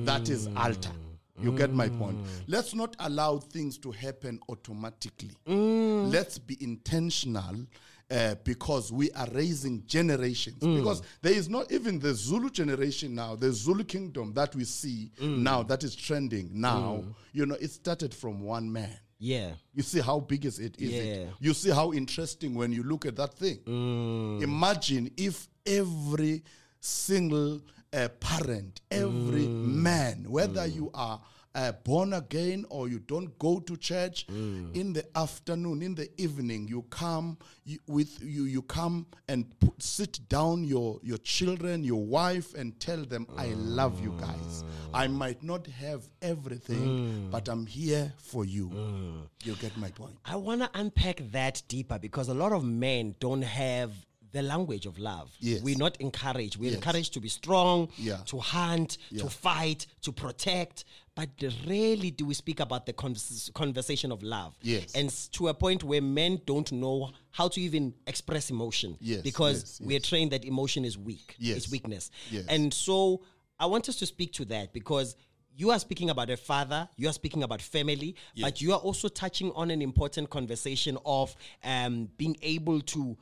That 0.04 0.28
is 0.28 0.48
altar 0.56 0.92
you 1.40 1.52
get 1.52 1.72
my 1.72 1.88
point. 1.88 2.18
Mm. 2.18 2.26
Let's 2.46 2.74
not 2.74 2.96
allow 3.00 3.38
things 3.38 3.78
to 3.78 3.90
happen 3.92 4.40
automatically. 4.48 5.36
Mm. 5.46 6.12
Let's 6.12 6.38
be 6.38 6.56
intentional 6.62 7.56
uh, 8.10 8.34
because 8.44 8.92
we 8.92 9.10
are 9.12 9.26
raising 9.32 9.82
generations. 9.86 10.62
Mm. 10.62 10.76
Because 10.78 11.02
there 11.22 11.32
is 11.34 11.48
not 11.48 11.70
even 11.72 11.98
the 11.98 12.14
Zulu 12.14 12.50
generation 12.50 13.14
now, 13.14 13.34
the 13.36 13.50
Zulu 13.52 13.84
kingdom 13.84 14.32
that 14.34 14.54
we 14.54 14.64
see 14.64 15.10
now, 15.20 15.62
that 15.64 15.82
is 15.84 15.94
trending 15.96 16.50
now. 16.52 17.04
You 17.32 17.46
know, 17.46 17.56
it 17.60 17.70
started 17.70 18.14
from 18.14 18.40
one 18.42 18.72
man. 18.72 18.96
yeah. 19.18 19.52
You 19.74 19.82
see 19.82 20.00
how 20.00 20.20
big 20.20 20.44
is 20.44 20.58
it? 20.58 20.76
Is 20.78 20.90
Yeah. 20.92 21.02
it? 21.02 21.28
You 21.40 21.52
see 21.54 21.70
how 21.70 21.92
interesting 21.92 22.54
when 22.54 22.70
you 22.72 22.82
look 22.82 23.06
at 23.06 23.16
that 23.16 23.34
thing. 23.34 23.58
Imagine 24.42 25.10
if 25.16 25.48
every 25.66 26.42
single 26.80 27.60
uh, 27.92 28.08
parent, 28.20 28.80
every 28.90 29.46
man, 29.46 30.24
whether 30.28 30.66
you 30.66 30.90
are 30.94 31.20
uh, 31.54 31.72
born 31.84 32.12
again 32.12 32.66
or 32.68 32.86
you 32.86 32.98
don't 32.98 33.38
go 33.38 33.58
to 33.60 33.76
church, 33.78 34.26
in 34.28 34.92
the 34.92 35.04
afternoon, 35.16 35.80
in 35.82 35.94
the 35.94 36.08
evening, 36.20 36.68
you 36.68 36.82
come 36.90 37.38
you, 37.64 37.78
with 37.86 38.22
you. 38.22 38.44
You 38.44 38.60
come 38.60 39.06
and 39.26 39.58
put, 39.58 39.82
sit 39.82 40.20
down 40.28 40.64
your 40.64 41.00
your 41.02 41.16
children, 41.18 41.82
your 41.82 42.04
wife, 42.04 42.52
and 42.54 42.78
tell 42.78 43.02
them, 43.02 43.26
"I 43.38 43.54
love 43.54 44.02
you 44.02 44.14
guys. 44.20 44.64
I 44.92 45.06
might 45.06 45.42
not 45.42 45.66
have 45.66 46.06
everything, 46.20 47.28
but 47.30 47.48
I'm 47.48 47.64
here 47.66 48.12
for 48.18 48.44
you." 48.44 48.70
You 49.44 49.54
get 49.54 49.74
my 49.78 49.90
point. 49.90 50.16
I 50.26 50.36
want 50.36 50.60
to 50.60 50.70
unpack 50.74 51.22
that 51.32 51.62
deeper 51.68 51.98
because 51.98 52.28
a 52.28 52.34
lot 52.34 52.52
of 52.52 52.64
men 52.64 53.14
don't 53.18 53.42
have 53.42 53.92
the 54.36 54.42
language 54.42 54.86
of 54.86 54.98
love. 54.98 55.34
Yes. 55.40 55.62
We're 55.62 55.78
not 55.78 55.96
encouraged. 56.00 56.56
We're 56.56 56.66
Yes. 56.66 56.74
encouraged 56.74 57.12
to 57.14 57.20
be 57.20 57.28
strong, 57.28 57.88
Yeah. 57.96 58.18
to 58.26 58.38
hunt, 58.38 58.98
Yeah. 59.10 59.22
to 59.22 59.30
fight, 59.30 59.86
to 60.02 60.12
protect. 60.12 60.84
But 61.14 61.30
rarely 61.66 62.10
do 62.10 62.26
we 62.26 62.34
speak 62.34 62.60
about 62.60 62.84
the 62.84 62.92
convers- 62.92 63.50
conversation 63.54 64.12
of 64.12 64.22
love. 64.22 64.52
Yes. 64.62 64.92
And 64.94 65.08
to 65.32 65.48
a 65.48 65.54
point 65.54 65.82
where 65.82 66.02
men 66.02 66.42
don't 66.44 66.70
know 66.72 67.12
how 67.30 67.48
to 67.48 67.60
even 67.60 67.94
express 68.06 68.50
emotion. 68.50 68.98
Yes, 69.00 69.22
Because 69.22 69.56
yes, 69.62 69.80
we're 69.80 70.00
trained 70.00 70.32
that 70.32 70.44
emotion 70.44 70.84
is 70.84 70.98
weak. 70.98 71.34
Yes. 71.38 71.56
It's 71.56 71.70
weakness. 71.70 72.10
Yes. 72.30 72.44
And 72.48 72.72
so 72.74 73.22
I 73.58 73.64
want 73.64 73.88
us 73.88 73.96
to 73.96 74.06
speak 74.06 74.32
to 74.34 74.44
that 74.46 74.74
because 74.74 75.16
you 75.56 75.70
are 75.70 75.78
speaking 75.78 76.10
about 76.10 76.28
a 76.28 76.36
father, 76.36 76.86
you 76.98 77.08
are 77.08 77.14
speaking 77.14 77.42
about 77.42 77.62
family, 77.62 78.14
but 78.38 78.60
you 78.60 78.74
are 78.74 78.78
also 78.80 79.08
touching 79.08 79.50
on 79.52 79.70
an 79.70 79.80
important 79.80 80.28
conversation 80.28 80.98
of 81.06 81.34
um, 81.64 82.10
being 82.18 82.36
able 82.42 82.82
to 82.82 83.16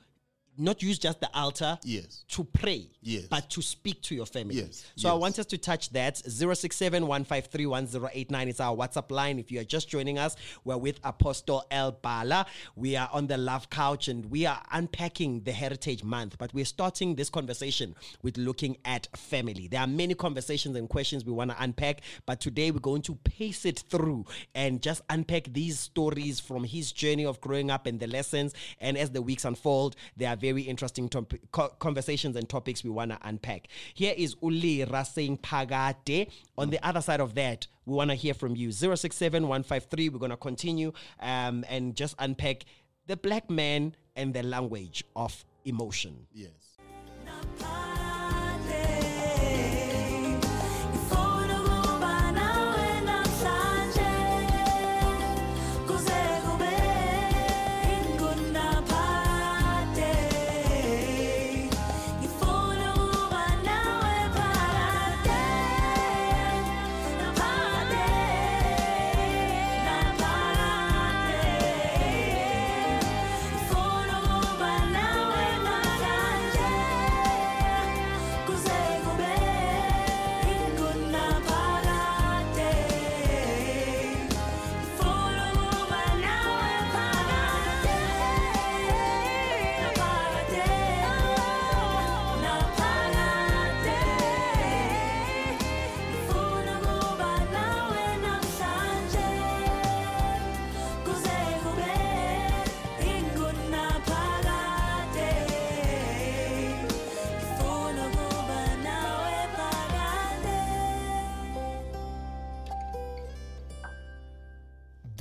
not 0.57 0.83
use 0.83 0.99
just 0.99 1.21
the 1.21 1.29
altar 1.37 1.79
Yes. 1.85 2.25
to 2.29 2.45
pray, 2.45 2.89
Yes. 3.03 3.25
but 3.29 3.51
to 3.51 3.63
speak 3.63 4.01
to 4.03 4.15
your 4.15 4.27
family. 4.27 4.57
Yes, 4.57 4.85
So 4.97 5.09
I 5.09 5.13
yes. 5.13 5.21
want 5.21 5.39
us 5.39 5.47
to 5.47 5.59
touch 5.59 5.91
that. 5.91 6.17
067 6.19 7.07
153 7.07 7.67
1089 7.67 8.49
is 8.49 8.61
our 8.61 8.77
WhatsApp 8.77 9.11
line. 9.11 9.39
If 9.39 9.51
you 9.51 9.61
are 9.61 9.65
just 9.65 9.89
joining 9.89 10.19
us, 10.19 10.37
we're 10.65 10.77
with 10.77 11.01
Apostle 11.05 11.65
El 11.71 11.93
Bala. 11.93 12.47
We 12.77 12.97
are 12.97 13.09
on 13.13 13.27
the 13.27 13.37
Love 13.37 13.71
Couch 13.71 14.09
and 14.09 14.25
we 14.31 14.47
are 14.47 14.63
unpacking 14.73 15.41
the 15.45 15.53
Heritage 15.53 16.05
Month, 16.05 16.37
but 16.39 16.53
we're 16.55 16.65
starting 16.65 17.15
this 17.15 17.31
conversation 17.31 17.95
with 18.23 18.37
looking 18.39 18.77
at 18.85 19.09
family. 19.17 19.69
There 19.69 19.81
are 19.81 19.87
many 19.87 20.15
conversations 20.15 20.77
and 20.77 20.89
questions 20.89 21.25
we 21.25 21.33
want 21.33 21.51
to 21.51 21.63
unpack, 21.63 22.03
but 22.27 22.41
today 22.41 22.71
we're 22.71 22.79
going 22.81 23.03
to 23.03 23.15
pace 23.25 23.65
it 23.65 23.81
through 23.89 24.25
and 24.55 24.81
just 24.83 25.03
unpack 25.11 25.53
these 25.53 25.79
stories 25.79 26.41
from 26.41 26.65
his 26.65 26.93
journey 26.93 27.25
of 27.25 27.41
growing 27.41 27.71
up 27.71 27.87
and 27.87 27.99
the 28.01 28.07
lessons. 28.07 28.55
And 28.81 28.97
as 28.97 29.11
the 29.11 29.23
weeks 29.23 29.45
unfold, 29.45 29.97
there 30.17 30.29
are 30.31 30.37
very 30.45 30.63
interesting 30.63 31.09
top- 31.09 31.33
co- 31.53 31.75
conversations 31.79 32.37
and 32.37 32.47
topics 32.49 32.85
we 32.85 32.91
want 32.91 33.11
to 33.11 33.19
unpack. 33.23 33.69
Here 33.95 34.15
is 34.17 34.37
Uli 34.43 34.85
saying 35.05 35.39
Pagate. 35.39 36.29
On 36.59 36.69
the 36.71 36.81
other 36.87 37.01
side 37.01 37.21
of 37.21 37.35
that, 37.35 37.67
we 37.87 37.95
want 37.95 38.11
to 38.11 38.15
hear 38.15 38.35
from 38.35 38.55
you. 38.55 38.71
067 38.71 39.43
153. 39.43 40.09
We're 40.11 40.19
going 40.19 40.31
to 40.31 40.37
continue 40.37 40.93
um, 41.21 41.65
and 41.69 41.97
just 41.97 42.15
unpack 42.19 42.65
the 43.07 43.17
black 43.17 43.49
man 43.49 43.95
and 44.17 44.35
the 44.35 44.43
language 44.43 45.05
of 45.17 45.45
emotion. 45.65 46.27
Yes. 46.33 46.51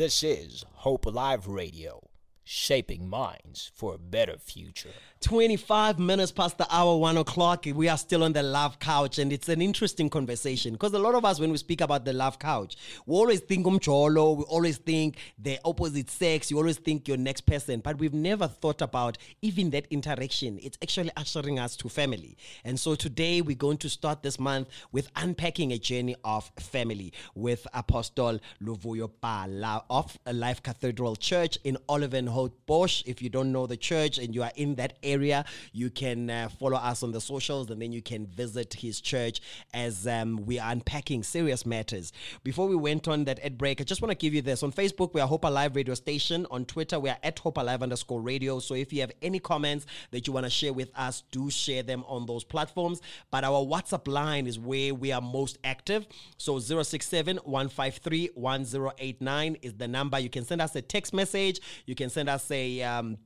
This 0.04 0.22
is 0.22 0.66
Hope 0.74 1.06
Alive 1.06 1.48
Radio, 1.48 2.02
shaping 2.44 3.10
minds 3.10 3.72
for 3.74 3.96
a 3.96 3.98
better 3.98 4.38
future. 4.38 4.90
25 5.22 6.00
minutes 6.00 6.34
past 6.34 6.58
the 6.58 6.68
hour, 6.70 6.98
one 6.98 7.16
o'clock. 7.16 7.66
We 7.74 7.88
are 7.88 7.98
still 7.98 8.24
on 8.24 8.34
the 8.34 8.44
love 8.44 8.78
couch, 8.80 9.20
and 9.20 9.32
it's 9.32 9.48
an 9.48 9.62
interesting 9.62 10.10
conversation 10.10 10.74
because 10.74 10.94
a 10.94 11.00
lot 11.00 11.16
of 11.16 11.24
us, 11.24 11.40
when 11.40 11.50
we 11.52 11.58
speak 11.58 11.80
about 11.80 12.04
the 12.04 12.12
love 12.12 12.40
couch, 12.40 12.76
we 13.06 13.16
always 13.16 13.40
think 13.40 13.66
umcholo, 13.66 14.36
we 14.36 14.44
always 14.44 14.78
think 14.78 15.18
the 15.40 15.60
opposite 15.64 16.10
sex, 16.10 16.52
you 16.52 16.58
always 16.58 16.78
think 16.78 17.08
your 17.08 17.16
next 17.16 17.42
person, 17.42 17.80
but 17.80 17.98
we've 18.00 18.14
never 18.14 18.48
thought 18.48 18.82
about 18.82 19.18
even 19.42 19.70
that 19.70 19.88
interaction. 19.92 20.60
It's 20.62 20.78
actually 20.84 21.12
ushering 21.16 21.58
us 21.58 21.78
to 21.78 21.88
family. 21.88 22.36
And 22.66 22.78
so 22.78 22.96
today 22.96 23.42
we're 23.42 23.56
going 23.56 23.78
to 23.78 23.90
start 23.90 24.24
this 24.24 24.38
month 24.38 24.68
with 24.92 25.10
unpacking 25.16 25.72
a 25.72 25.78
journey 25.78 26.18
of 26.26 26.52
family 26.60 27.14
with 27.34 27.66
Apostle 27.74 28.40
Luvuyo 28.62 29.10
Bala 29.22 29.86
of 29.90 30.18
Life 30.32 30.62
Cathedral 30.62 31.16
Church 31.16 31.58
in 31.64 31.78
Olivenholt, 32.34 32.52
Bosch. 32.66 33.04
If 33.06 33.22
you 33.22 33.30
don't 33.30 33.52
know 33.52 33.68
the 33.68 33.78
church 33.78 34.18
and 34.18 34.34
you 34.34 34.44
are 34.44 34.52
in 34.56 34.76
that 34.76 34.98
area, 35.04 35.46
you 35.72 35.90
can 35.90 36.30
uh, 36.30 36.50
follow 36.60 36.78
us 36.78 37.04
on 37.04 37.12
the 37.12 37.22
socials 37.22 37.70
and 37.70 37.82
then 37.82 37.92
you 37.92 38.02
can 38.02 38.26
visit 38.26 38.74
his 38.74 39.02
church 39.02 39.42
as 39.74 40.08
um, 40.08 40.46
we 40.46 40.60
are 40.60 40.72
unpacking 40.72 41.24
serious 41.24 41.66
matters. 41.66 42.12
Before 42.44 42.68
we 42.68 42.76
went 42.76 43.08
on 43.08 43.26
that 43.26 43.40
ad 43.44 43.58
break, 43.58 43.82
I 43.82 43.84
just 43.84 44.02
want 44.02 44.12
to 44.12 44.18
give 44.18 44.34
you 44.34 44.42
this. 44.42 44.64
On 44.64 44.72
Facebook, 44.72 45.14
we 45.14 45.22
are 45.22 45.28
Hope 45.28 45.46
Alive 45.46 45.76
Radio 45.76 45.94
Station. 45.94 46.46
On 46.52 46.66
Twitter, 46.66 47.00
we 47.00 47.10
are 47.10 47.18
at 47.24 47.40
Hope 47.40 47.58
Alive 47.58 47.84
underscore 47.84 48.22
radio. 48.22 48.60
So 48.60 48.74
if 48.76 48.92
you 48.92 49.02
have 49.02 49.12
any 49.22 49.40
comments 49.40 49.86
that 50.12 50.28
you 50.28 50.34
want 50.34 50.46
to 50.46 50.50
share 50.50 50.74
with 50.74 50.90
us, 50.96 51.24
do 51.32 51.50
share 51.50 51.84
them 51.84 52.04
on 52.08 52.26
those 52.26 52.44
platforms. 52.44 53.02
But 53.32 53.44
our 53.44 53.64
WhatsApp 53.66 54.08
line 54.08 54.48
is 54.48 54.60
where 54.60 54.94
we 54.94 55.12
are 55.12 55.22
most 55.22 55.58
active. 55.64 56.08
So 56.38 56.60
067 56.60 57.38
153 57.38 58.30
1089 58.34 59.58
is 59.62 59.74
the 59.74 59.88
number. 59.88 60.20
You 60.20 60.30
can 60.30 60.46
send 60.46 60.62
us 60.62 60.76
a 60.76 60.82
text 60.82 61.14
message. 61.14 61.60
You 61.86 61.96
can 61.96 62.10
send 62.10 62.23
us 62.30 62.50
a. 62.52 62.82
Um, 62.82 63.18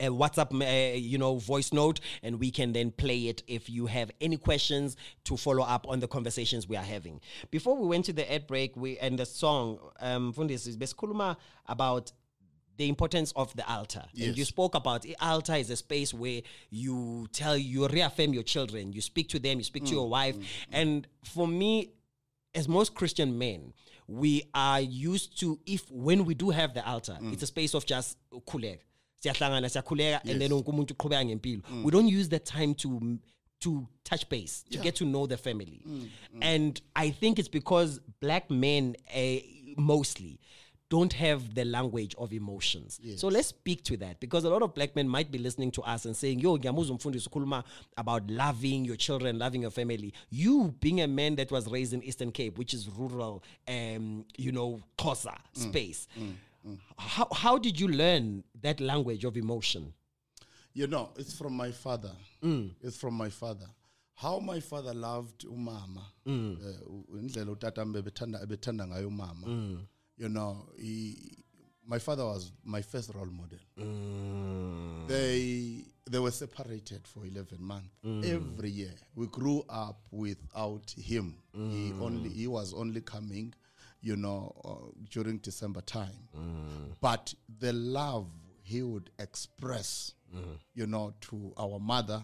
a 0.00 0.08
WhatsApp, 0.08 0.52
uh, 0.52 0.96
you 0.96 1.16
know, 1.16 1.36
voice 1.36 1.72
note, 1.72 2.00
and 2.22 2.40
we 2.40 2.50
can 2.50 2.72
then 2.72 2.90
play 2.90 3.28
it 3.28 3.44
if 3.46 3.70
you 3.70 3.86
have 3.86 4.10
any 4.20 4.36
questions 4.36 4.96
to 5.22 5.36
follow 5.36 5.62
up 5.62 5.86
on 5.88 6.00
the 6.00 6.08
conversations 6.08 6.68
we 6.68 6.76
are 6.76 6.82
having. 6.82 7.20
Before 7.52 7.76
we 7.76 7.86
went 7.86 8.04
to 8.06 8.12
the 8.12 8.30
ad 8.30 8.48
break, 8.48 8.76
we 8.76 8.98
and 8.98 9.16
the 9.16 9.24
song, 9.24 9.78
um, 10.00 10.32
Fundis 10.32 10.66
is 10.66 10.76
Beskuluma 10.76 11.36
about 11.66 12.10
the 12.76 12.88
importance 12.88 13.32
of 13.36 13.54
the 13.56 13.66
altar. 13.70 14.04
And 14.28 14.36
you 14.36 14.44
spoke 14.44 14.74
about 14.74 15.02
the 15.02 15.16
altar 15.20 15.54
is 15.54 15.70
a 15.70 15.76
space 15.76 16.12
where 16.12 16.42
you 16.70 17.26
tell, 17.32 17.56
you 17.56 17.88
reaffirm 17.88 18.34
your 18.34 18.42
children, 18.42 18.92
you 18.92 19.00
speak 19.00 19.28
to 19.30 19.38
them, 19.38 19.58
you 19.58 19.64
speak 19.64 19.84
to 19.86 19.92
your 19.92 20.08
wife. 20.08 20.36
And 20.72 21.06
for 21.24 21.48
me, 21.48 21.92
as 22.56 22.66
most 22.68 22.94
Christian 22.94 23.38
men, 23.38 23.72
we 24.08 24.44
are 24.54 24.80
used 24.80 25.38
to 25.40 25.58
if 25.66 25.88
when 25.90 26.24
we 26.24 26.34
do 26.34 26.50
have 26.50 26.74
the 26.74 26.84
altar, 26.88 27.16
mm. 27.20 27.32
it's 27.32 27.42
a 27.42 27.46
space 27.46 27.74
of 27.74 27.84
just 27.86 28.16
khuleka. 28.32 28.78
Siyahlangana, 29.22 29.68
siyakhuleka, 29.68 30.28
and 30.28 30.40
then 30.40 30.50
wonke 30.50 30.70
umuntu 30.70 30.94
uqhubeka 30.94 31.24
ngempilo. 31.24 31.62
Mm. 31.70 31.84
We 31.84 31.90
don't 31.90 32.08
use 32.08 32.28
the 32.28 32.38
time 32.38 32.74
to 32.76 33.18
to 33.60 33.88
touch 34.04 34.28
base, 34.28 34.64
to 34.70 34.78
get 34.78 34.96
to 34.96 35.04
know 35.04 35.26
the 35.26 35.36
family. 35.36 35.80
Mm, 35.88 36.08
and 36.42 36.80
I 36.94 37.10
think 37.10 37.38
it's 37.38 37.48
because 37.48 38.00
black 38.20 38.50
men 38.50 38.96
uh, 39.14 39.20
mostly 39.76 40.40
don't 40.88 41.12
have 41.12 41.54
the 41.54 41.64
language 41.64 42.14
of 42.16 42.32
emotions. 42.32 43.00
So 43.16 43.28
let's 43.28 43.48
speak 43.48 43.82
to 43.84 43.96
that 43.98 44.20
because 44.20 44.44
a 44.44 44.50
lot 44.50 44.62
of 44.62 44.74
black 44.74 44.94
men 44.94 45.08
might 45.08 45.30
be 45.32 45.38
listening 45.38 45.72
to 45.72 45.82
us 45.82 46.04
and 46.04 46.16
saying, 46.16 46.40
Yo, 46.40 46.56
ukhuluma 46.56 47.64
about 47.96 48.30
loving 48.30 48.84
your 48.84 48.96
children, 48.96 49.38
loving 49.38 49.62
your 49.62 49.70
family. 49.70 50.12
You 50.30 50.74
being 50.80 51.00
a 51.00 51.08
man 51.08 51.36
that 51.36 51.50
was 51.50 51.68
raised 51.68 51.92
in 51.92 52.02
Eastern 52.04 52.30
Cape, 52.30 52.56
which 52.58 52.72
is 52.72 52.88
rural, 52.88 53.42
um, 53.66 54.24
you 54.36 54.52
know, 54.52 54.80
Xhosa 54.98 55.36
mm. 55.54 55.62
space. 55.68 56.06
Mm. 56.18 56.34
Mm. 56.68 56.78
How, 56.98 57.28
how 57.32 57.58
did 57.58 57.78
you 57.80 57.88
learn 57.88 58.44
that 58.62 58.80
language 58.80 59.24
of 59.24 59.36
emotion? 59.36 59.92
You 60.72 60.86
know, 60.86 61.10
it's 61.16 61.36
from 61.36 61.54
my 61.54 61.70
father. 61.72 62.12
It's 62.82 62.96
from 62.96 63.14
my 63.14 63.30
father. 63.30 63.66
How 64.14 64.38
my 64.38 64.60
father 64.60 64.94
loved 64.94 65.44
umama. 65.46 66.02
eh, 66.26 66.78
u- 66.88 67.04
indlela 70.18 70.24
utata 70.24 70.24
wami 70.24 70.24
ebethanda 70.24 70.24
ebethanda 70.24 70.24
ngayo 70.24 70.24
umama. 70.24 70.24
You 70.24 70.28
know, 70.28 70.66
he, 70.76 71.36
my 71.86 71.98
father 71.98 72.24
was 72.24 72.52
my 72.64 72.82
first 72.82 73.14
role 73.14 73.26
model. 73.26 73.58
Mm. 73.78 75.06
They 75.08 75.84
they 76.08 76.18
were 76.20 76.30
separated 76.30 77.06
for 77.06 77.26
11 77.26 77.60
months 77.60 77.88
mm. 78.04 78.24
every 78.24 78.70
year. 78.70 78.94
We 79.14 79.26
grew 79.26 79.64
up 79.68 79.98
without 80.10 80.94
him. 80.96 81.34
He 81.52 81.92
mm. 81.92 82.00
only 82.00 82.30
he 82.30 82.46
was 82.46 82.74
only 82.74 83.00
coming, 83.00 83.54
you 84.00 84.16
know, 84.16 84.52
uh, 84.64 84.90
during 85.10 85.38
December 85.38 85.80
time. 85.82 86.28
But 87.00 87.34
the 87.58 87.72
love 87.72 88.26
he 88.62 88.82
would 88.82 89.10
express, 89.18 90.14
you 90.74 90.86
know, 90.86 91.14
to 91.20 91.52
our 91.56 91.78
mother 91.78 92.22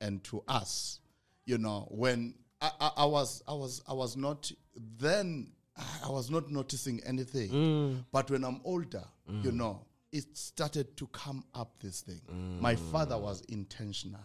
and 0.00 0.22
to 0.24 0.42
us, 0.48 1.00
you 1.46 1.58
know, 1.58 1.86
when 1.90 2.34
I, 2.60 2.70
I, 2.80 2.90
I 2.98 3.04
was 3.04 3.42
I 3.46 3.52
was 3.52 3.82
I 3.88 3.92
was 3.92 4.16
not 4.16 4.50
then 4.98 5.52
I 5.76 6.08
was 6.10 6.30
not 6.30 6.50
noticing 6.50 7.00
anything. 7.04 7.50
Mm. 7.50 8.04
But 8.12 8.30
when 8.30 8.44
I'm 8.44 8.60
older, 8.64 9.04
you 9.28 9.50
mm. 9.50 9.54
know, 9.54 9.86
it 10.10 10.36
started 10.36 10.96
to 10.98 11.06
come 11.08 11.44
up 11.54 11.78
this 11.80 12.02
thing. 12.02 12.20
My 12.60 12.74
mm. 12.74 12.90
father 12.92 13.18
was 13.18 13.40
intentional. 13.48 14.20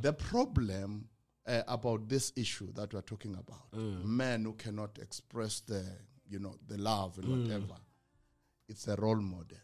The 0.00 0.12
problem 0.14 1.06
uh, 1.46 1.62
about 1.68 2.08
this 2.08 2.32
issue 2.34 2.72
that 2.72 2.94
we're 2.94 3.02
talking 3.02 3.34
about, 3.34 3.78
men 4.02 4.44
who 4.44 4.54
cannot 4.54 4.98
express 5.02 5.60
the, 5.60 5.84
you 6.26 6.38
know, 6.38 6.56
the 6.66 6.78
love 6.78 7.18
and 7.18 7.28
whatever, 7.28 7.74
it's 8.68 8.88
a 8.88 8.96
role 8.96 9.20
model. 9.20 9.58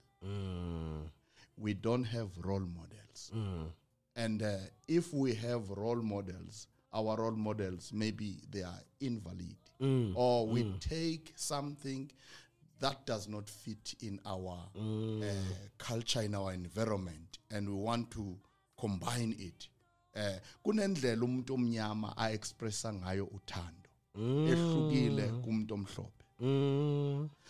We 1.57 1.73
don't 1.73 2.05
have 2.05 2.29
role 2.43 2.61
models. 2.61 3.33
And 4.17 4.43
uh, 4.43 4.57
if 4.87 5.15
we 5.15 5.33
have 5.37 5.71
role 5.71 6.03
models, 6.03 6.67
our 6.93 7.17
role 7.17 7.31
models 7.31 7.91
maybe 7.95 8.43
they 8.51 8.63
are 8.63 8.81
invalid, 9.01 9.57
Mm. 9.81 10.13
or 10.15 10.47
we 10.47 10.65
mm. 10.65 10.79
take 10.81 11.33
something 11.37 12.11
that 12.81 13.07
does 13.07 13.29
not 13.29 13.49
fit 13.49 13.95
in 14.03 14.21
our 14.27 14.59
mm. 14.79 15.23
uh, 15.23 15.35
culture, 15.79 16.23
in 16.23 16.35
our 16.35 16.53
environment, 16.53 17.39
and 17.51 17.69
we 17.69 17.75
want 17.75 18.11
to 18.11 18.37
combine 18.79 19.35
it. 19.39 19.69
Eh 20.15 20.39
kunendlela 20.65 21.25
umuntu 21.25 21.55
omnyama 21.55 22.15
a 22.17 22.31
expressa 22.33 22.93
ngayo 22.93 23.25
uthando. 23.25 23.89
Ehlukile 24.17 25.29
kumuntu 25.43 25.75
omhlophe. 25.75 26.21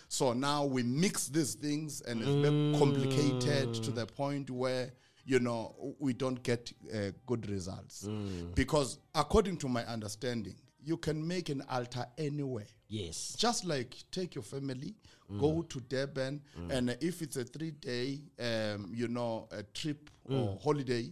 So 0.09 0.33
now 0.35 0.65
we 0.65 0.83
mix 0.83 1.29
these 1.29 1.55
things 1.55 2.01
and 2.03 2.21
it's 2.21 2.31
very 2.31 2.79
complicated 2.79 3.75
to 3.85 3.91
the 3.93 4.07
point 4.07 4.51
where 4.51 4.93
you 5.25 5.39
know 5.39 5.75
we 6.01 6.13
don't 6.13 6.43
get 6.43 6.73
uh, 6.93 7.13
good 7.27 7.49
results. 7.49 8.09
Because 8.55 8.99
according 9.15 9.57
to 9.59 9.69
my 9.69 9.85
understanding 9.87 10.57
you 10.85 10.97
can 10.97 11.27
make 11.27 11.49
an 11.49 11.63
altar 11.71 12.07
anywhere. 12.19 12.67
Yes. 12.89 13.37
just 13.39 13.65
like 13.65 13.95
take 14.11 14.35
your 14.35 14.43
family 14.43 14.97
go 15.39 15.53
mm. 15.53 15.69
to 15.69 15.81
durban 15.83 16.41
mm. 16.59 16.73
and 16.73 16.97
if 17.01 17.23
it's 17.23 17.37
a 17.37 17.45
three 17.45 17.71
day 17.71 18.19
um, 18.41 18.91
you 18.93 19.07
know 19.07 19.47
a 19.53 19.63
trip 19.63 20.11
mm. 20.29 20.37
or 20.37 20.59
holiday 20.61 21.09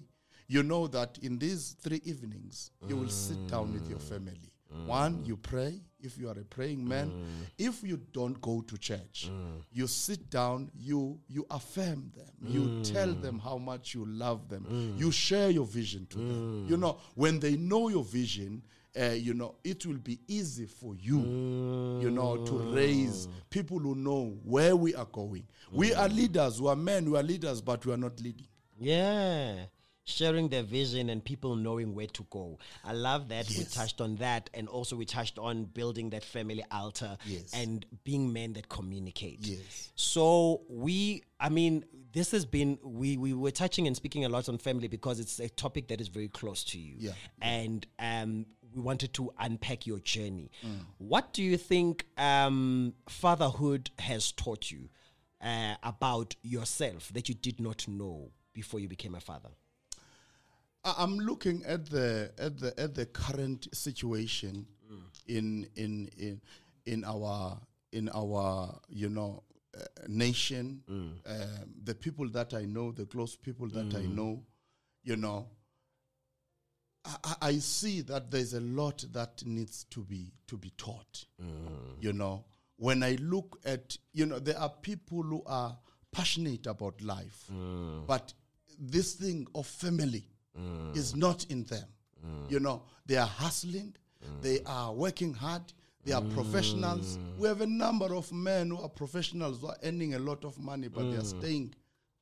you 0.48 0.62
know 0.62 0.86
that 0.88 1.18
in 1.22 1.38
these 1.38 1.76
three 1.80 2.00
evenings 2.04 2.70
you 2.88 2.96
will 2.96 3.08
sit 3.10 3.46
down 3.46 3.72
with 3.72 3.88
your 3.88 3.98
family. 3.98 4.50
One 4.86 5.24
you 5.24 5.36
pray 5.36 5.80
if 6.00 6.18
you 6.18 6.28
are 6.28 6.38
a 6.38 6.44
praying 6.44 6.86
man. 6.86 7.12
If 7.58 7.82
you 7.82 7.98
don't 8.12 8.40
go 8.40 8.62
to 8.62 8.78
church 8.78 9.30
you 9.72 9.86
sit 9.86 10.30
down 10.30 10.70
you 10.74 11.20
you 11.28 11.46
affirm 11.50 12.10
them. 12.16 12.32
You 12.42 12.82
tell 12.82 13.12
them 13.12 13.38
how 13.38 13.58
much 13.58 13.94
you 13.94 14.04
love 14.06 14.48
them. 14.48 14.94
You 14.96 15.10
share 15.12 15.50
your 15.50 15.66
vision 15.66 16.06
to 16.10 16.18
them. 16.18 16.66
You 16.68 16.76
know 16.78 16.98
when 17.14 17.40
they 17.40 17.56
know 17.56 17.88
your 17.88 18.04
vision 18.04 18.62
uh, 18.98 19.10
you 19.10 19.34
know, 19.34 19.54
it 19.64 19.84
will 19.86 19.98
be 19.98 20.18
easy 20.28 20.66
for 20.66 20.94
you, 20.94 21.18
you 22.00 22.10
know, 22.10 22.44
to 22.44 22.52
raise 22.74 23.28
people 23.50 23.78
who 23.78 23.94
know 23.94 24.36
where 24.44 24.76
we 24.76 24.94
are 24.94 25.06
going. 25.06 25.46
We 25.72 25.94
are 25.94 26.08
leaders, 26.08 26.60
we 26.60 26.68
are 26.68 26.76
men, 26.76 27.10
we 27.10 27.18
are 27.18 27.22
leaders, 27.22 27.60
but 27.60 27.84
we 27.86 27.92
are 27.92 27.96
not 27.98 28.20
leading. 28.20 28.46
Yeah. 28.78 29.56
Sharing 30.04 30.48
their 30.48 30.62
vision 30.62 31.10
and 31.10 31.22
people 31.22 31.54
knowing 31.54 31.94
where 31.94 32.06
to 32.06 32.26
go. 32.30 32.58
I 32.82 32.92
love 32.92 33.28
that 33.28 33.46
we 33.50 33.64
touched 33.64 34.00
on 34.00 34.16
that. 34.16 34.48
And 34.54 34.66
also, 34.66 34.96
we 34.96 35.04
touched 35.04 35.38
on 35.38 35.64
building 35.64 36.08
that 36.10 36.24
family 36.24 36.64
altar 36.72 37.18
Yes. 37.26 37.52
and 37.52 37.84
being 38.04 38.32
men 38.32 38.54
that 38.54 38.70
communicate. 38.70 39.40
Yes. 39.46 39.90
So, 39.96 40.62
we, 40.70 41.24
I 41.38 41.50
mean, 41.50 41.84
this 42.14 42.30
has 42.30 42.46
been, 42.46 42.78
we, 42.82 43.18
we 43.18 43.34
were 43.34 43.50
touching 43.50 43.86
and 43.86 43.94
speaking 43.94 44.24
a 44.24 44.30
lot 44.30 44.48
on 44.48 44.56
family 44.56 44.88
because 44.88 45.20
it's 45.20 45.40
a 45.40 45.48
topic 45.50 45.88
that 45.88 46.00
is 46.00 46.08
very 46.08 46.28
close 46.28 46.64
to 46.64 46.78
you. 46.78 46.94
Yeah. 46.96 47.12
And 47.42 47.86
um, 47.98 48.46
we 48.74 48.80
wanted 48.82 49.12
to 49.14 49.32
unpack 49.38 49.86
your 49.86 49.98
journey. 50.00 50.50
Mm. 50.64 50.80
What 50.98 51.32
do 51.32 51.42
you 51.42 51.56
think 51.56 52.06
um, 52.16 52.94
fatherhood 53.08 53.90
has 53.98 54.32
taught 54.32 54.70
you 54.70 54.88
uh, 55.40 55.74
about 55.82 56.36
yourself 56.42 57.10
that 57.14 57.28
you 57.28 57.34
did 57.34 57.60
not 57.60 57.86
know 57.88 58.30
before 58.52 58.80
you 58.80 58.88
became 58.88 59.14
a 59.14 59.20
father? 59.20 59.50
I'm 60.84 61.18
looking 61.18 61.64
at 61.66 61.90
the 61.90 62.30
at 62.38 62.58
the 62.58 62.78
at 62.80 62.94
the 62.94 63.06
current 63.06 63.68
situation 63.74 64.66
in 65.26 65.68
in 65.76 66.08
in 66.16 66.40
in 66.86 67.04
our 67.04 67.58
in 67.92 68.08
our 68.14 68.80
you 68.88 69.08
know 69.08 69.42
uh, 69.76 69.80
nation, 70.08 70.82
um, 70.88 71.14
the 71.84 71.94
people 71.94 72.28
that 72.30 72.54
I 72.54 72.64
know, 72.64 72.90
the 72.90 73.04
close 73.04 73.36
people 73.36 73.68
that 73.68 73.94
I 73.94 74.06
know, 74.06 74.42
you 75.04 75.16
know, 75.16 75.46
I, 77.24 77.34
I- 77.42 77.58
see 77.58 78.00
that 78.02 78.30
there's 78.30 78.54
a 78.54 78.60
lot 78.60 79.04
that 79.12 79.44
needs 79.46 79.84
to 79.90 80.00
be 80.00 80.32
to 80.46 80.56
be 80.56 80.70
taught. 80.76 81.24
Mm. 81.42 82.00
You 82.00 82.12
know, 82.12 82.44
when 82.76 83.02
I 83.02 83.16
look 83.20 83.58
at, 83.64 83.96
you 84.12 84.26
know, 84.26 84.38
there 84.38 84.58
are 84.58 84.70
people 84.82 85.22
who 85.22 85.42
are 85.46 85.76
passionate 86.12 86.66
about 86.66 87.00
life, 87.02 87.44
mm. 87.52 88.06
but 88.06 88.32
this 88.78 89.14
thing 89.14 89.46
of 89.54 89.66
family 89.66 90.24
mm. 90.58 90.96
is 90.96 91.14
not 91.16 91.44
in 91.50 91.64
them. 91.64 91.86
You 92.48 92.60
know, 92.60 92.82
they 93.06 93.16
are 93.16 93.26
hustling, 93.26 93.94
they 94.42 94.60
are 94.66 94.92
working 94.92 95.32
hard, 95.32 95.62
they 96.04 96.12
are 96.12 96.22
professionals. 96.22 97.18
We 97.38 97.48
have 97.48 97.60
a 97.60 97.66
number 97.66 98.14
of 98.14 98.30
men 98.32 98.70
who 98.70 98.80
are 98.82 98.88
professionals 98.88 99.60
who 99.60 99.68
are 99.68 99.76
earning 99.84 100.14
a 100.14 100.18
lot 100.18 100.44
of 100.44 100.58
money, 100.58 100.88
but 100.88 101.10
they 101.10 101.16
are 101.16 101.24
staying 101.24 101.74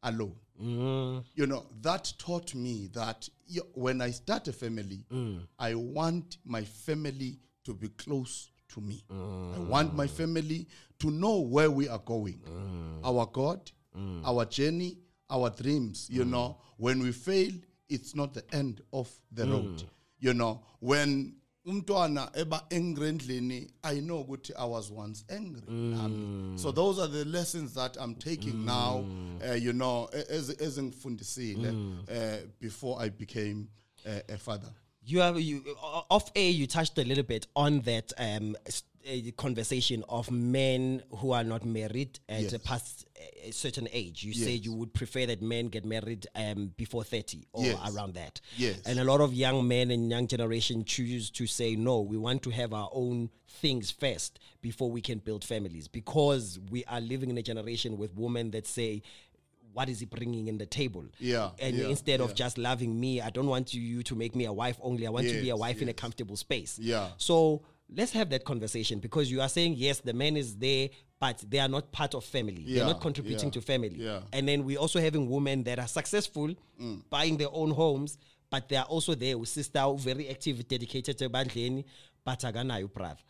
alone. 0.03 0.37
Mm. 0.62 1.25
You 1.35 1.47
know, 1.47 1.66
that 1.83 2.12
taught 2.19 2.55
me 2.55 2.88
that 2.92 3.29
when 3.75 4.01
I 4.01 4.11
start 4.11 4.49
a 4.49 4.53
family, 4.53 5.05
mm. 5.12 5.40
I 5.59 5.75
want 5.75 6.38
my 6.45 6.62
family 6.62 7.38
to 7.64 7.75
be 7.75 7.88
close 7.88 8.51
to 8.75 8.81
me. 8.81 9.05
I 9.11 9.14
mm. 9.14 9.66
want 9.69 9.95
my 9.95 10.07
family 10.07 10.66
to 10.99 11.11
know 11.11 11.40
where 11.40 11.71
we 11.71 11.88
are 11.88 11.99
going. 11.99 12.40
Our 13.05 13.27
God, 13.27 13.71
our 14.25 14.45
journey, 14.45 14.99
our 15.31 15.51
dreams. 15.51 16.09
You 16.11 16.25
know, 16.25 16.59
when 16.77 17.01
we 17.01 17.12
fail, 17.12 17.53
it's 17.88 18.14
not 18.14 18.35
the 18.35 18.45
end 18.55 18.81
of 18.92 19.11
the 19.33 19.47
road. 19.47 19.85
You 20.19 20.35
know, 20.35 20.62
when 20.81 21.35
umntwana 21.67 22.31
eba 22.35 22.71
angry 22.71 23.09
endlini 23.09 23.71
i 23.83 24.01
know 24.01 24.21
ukuthi 24.21 24.53
i 24.57 24.71
was 24.71 24.91
once 24.91 25.25
angry 25.29 25.63
nami. 25.71 26.59
so 26.59 26.73
those 26.73 27.03
are 27.03 27.13
the 27.13 27.25
lessons 27.25 27.75
that 27.75 27.97
i'm 27.97 28.15
taking 28.15 28.65
now 28.65 29.05
uh, 29.51 29.65
you 29.65 29.73
know 29.73 30.09
ez 30.29 30.51
ezingifundisile 30.61 31.69
uh, 31.69 32.49
before 32.61 33.07
i 33.07 33.11
became 33.11 33.67
uh, 34.07 34.35
a 34.35 34.39
father 34.39 34.73
You 35.09 35.21
have 35.21 35.41
you 35.41 35.63
off 36.11 36.33
air. 36.35 36.51
You 36.51 36.67
touched 36.67 36.99
a 36.99 37.05
little 37.05 37.23
bit 37.23 37.47
on 37.55 37.81
that 37.83 38.13
um, 38.19 38.57
uh, 39.09 39.31
conversation 39.37 40.05
of 40.09 40.31
men 40.31 41.03
who 41.19 41.33
are 41.33 41.45
not 41.45 41.64
married 41.64 42.19
at 42.29 42.42
Yes. 42.42 42.53
a 42.53 42.59
past 42.59 43.07
a 43.45 43.51
certain 43.53 43.88
age. 43.92 44.25
You 44.25 44.33
Yes. 44.33 44.45
said 44.45 44.64
you 44.64 44.73
would 44.73 44.92
prefer 44.92 45.27
that 45.27 45.40
men 45.40 45.69
get 45.69 45.85
married 45.85 46.27
um, 46.35 46.73
before 46.77 47.05
thirty 47.05 47.47
or 47.53 47.64
Yes. 47.64 47.95
around 47.95 48.14
that. 48.14 48.40
Yes. 48.57 48.81
And 48.85 48.99
a 48.99 49.05
lot 49.05 49.21
of 49.21 49.33
young 49.33 49.66
men 49.69 49.90
and 49.90 50.11
young 50.11 50.27
generation 50.27 50.85
choose 50.85 51.31
to 51.31 51.47
say 51.47 51.77
no. 51.77 52.01
We 52.01 52.19
want 52.19 52.42
to 52.42 52.51
have 52.51 52.73
our 52.73 52.90
own 52.92 53.31
things 53.49 53.90
first 53.90 54.38
before 54.61 54.90
we 54.90 55.01
can 55.01 55.19
build 55.19 55.45
families 55.45 55.88
because 55.88 56.59
we 56.71 56.85
are 56.85 57.01
living 57.01 57.31
in 57.31 57.38
a 57.38 57.42
generation 57.42 57.97
with 57.99 58.14
women 58.14 58.51
that 58.53 58.66
say. 58.66 59.03
What 59.73 59.90
is 59.90 60.01
he 60.01 60.07
bringing 60.07 60.49
in 60.49 60.57
the 60.57 60.64
table? 60.64 61.05
Yeah, 61.21 61.51
and 61.59 61.77
yeah, 61.77 61.88
instead 61.88 62.23
of 62.23 62.35
just 62.35 62.57
loving 62.57 62.99
me, 62.99 63.21
I 63.21 63.29
don't 63.29 63.47
want 63.47 63.75
you, 63.75 63.83
you 63.83 64.03
to 64.05 64.14
make 64.14 64.35
me 64.35 64.47
a 64.47 64.53
wife 64.53 64.79
only. 64.81 65.07
I 65.07 65.11
want 65.11 65.27
to 65.27 65.35
be 65.35 65.51
a 65.51 65.55
Yes, 65.55 65.59
wife 65.59 65.83
in 65.83 65.90
a 65.90 65.92
comfortable 65.92 66.35
space. 66.37 66.79
Yeah. 66.79 67.11
So 67.19 67.61
let's 67.94 68.12
have 68.12 68.31
that 68.31 68.44
conversation 68.44 68.99
because 68.99 69.31
you 69.31 69.40
are 69.40 69.49
saying 69.49 69.75
yes, 69.77 70.01
the 70.01 70.12
man 70.12 70.37
is 70.37 70.57
there, 70.57 70.88
but 71.20 71.42
they 71.49 71.59
are 71.59 71.68
not 71.68 71.92
part 71.92 72.14
of 72.14 72.25
family. 72.25 72.64
They're 72.68 72.85
not 72.85 73.01
contributing 73.01 73.49
yeah, 73.49 73.53
to 73.53 73.61
family. 73.61 73.96
yeah. 73.96 74.20
And 74.33 74.46
then 74.49 74.64
we're 74.64 74.79
also 74.79 75.01
having 75.01 75.31
women 75.31 75.62
that 75.64 75.79
are 75.79 75.88
successful, 75.88 76.55
Mm. 76.81 77.03
buying 77.09 77.37
their 77.38 77.49
own 77.53 77.70
homes, 77.70 78.18
but 78.51 78.68
they 78.68 78.77
are 78.77 78.85
also 78.85 79.14
there 79.14 79.38
with 79.38 79.49
sister 79.49 79.83
very 79.96 80.29
active, 80.29 80.66
dedicated 80.68 81.16
to 81.18 81.31
Bandleni, 81.31 81.85
but 82.25 82.40
aganayo 82.40 82.92
brav. 82.92 83.22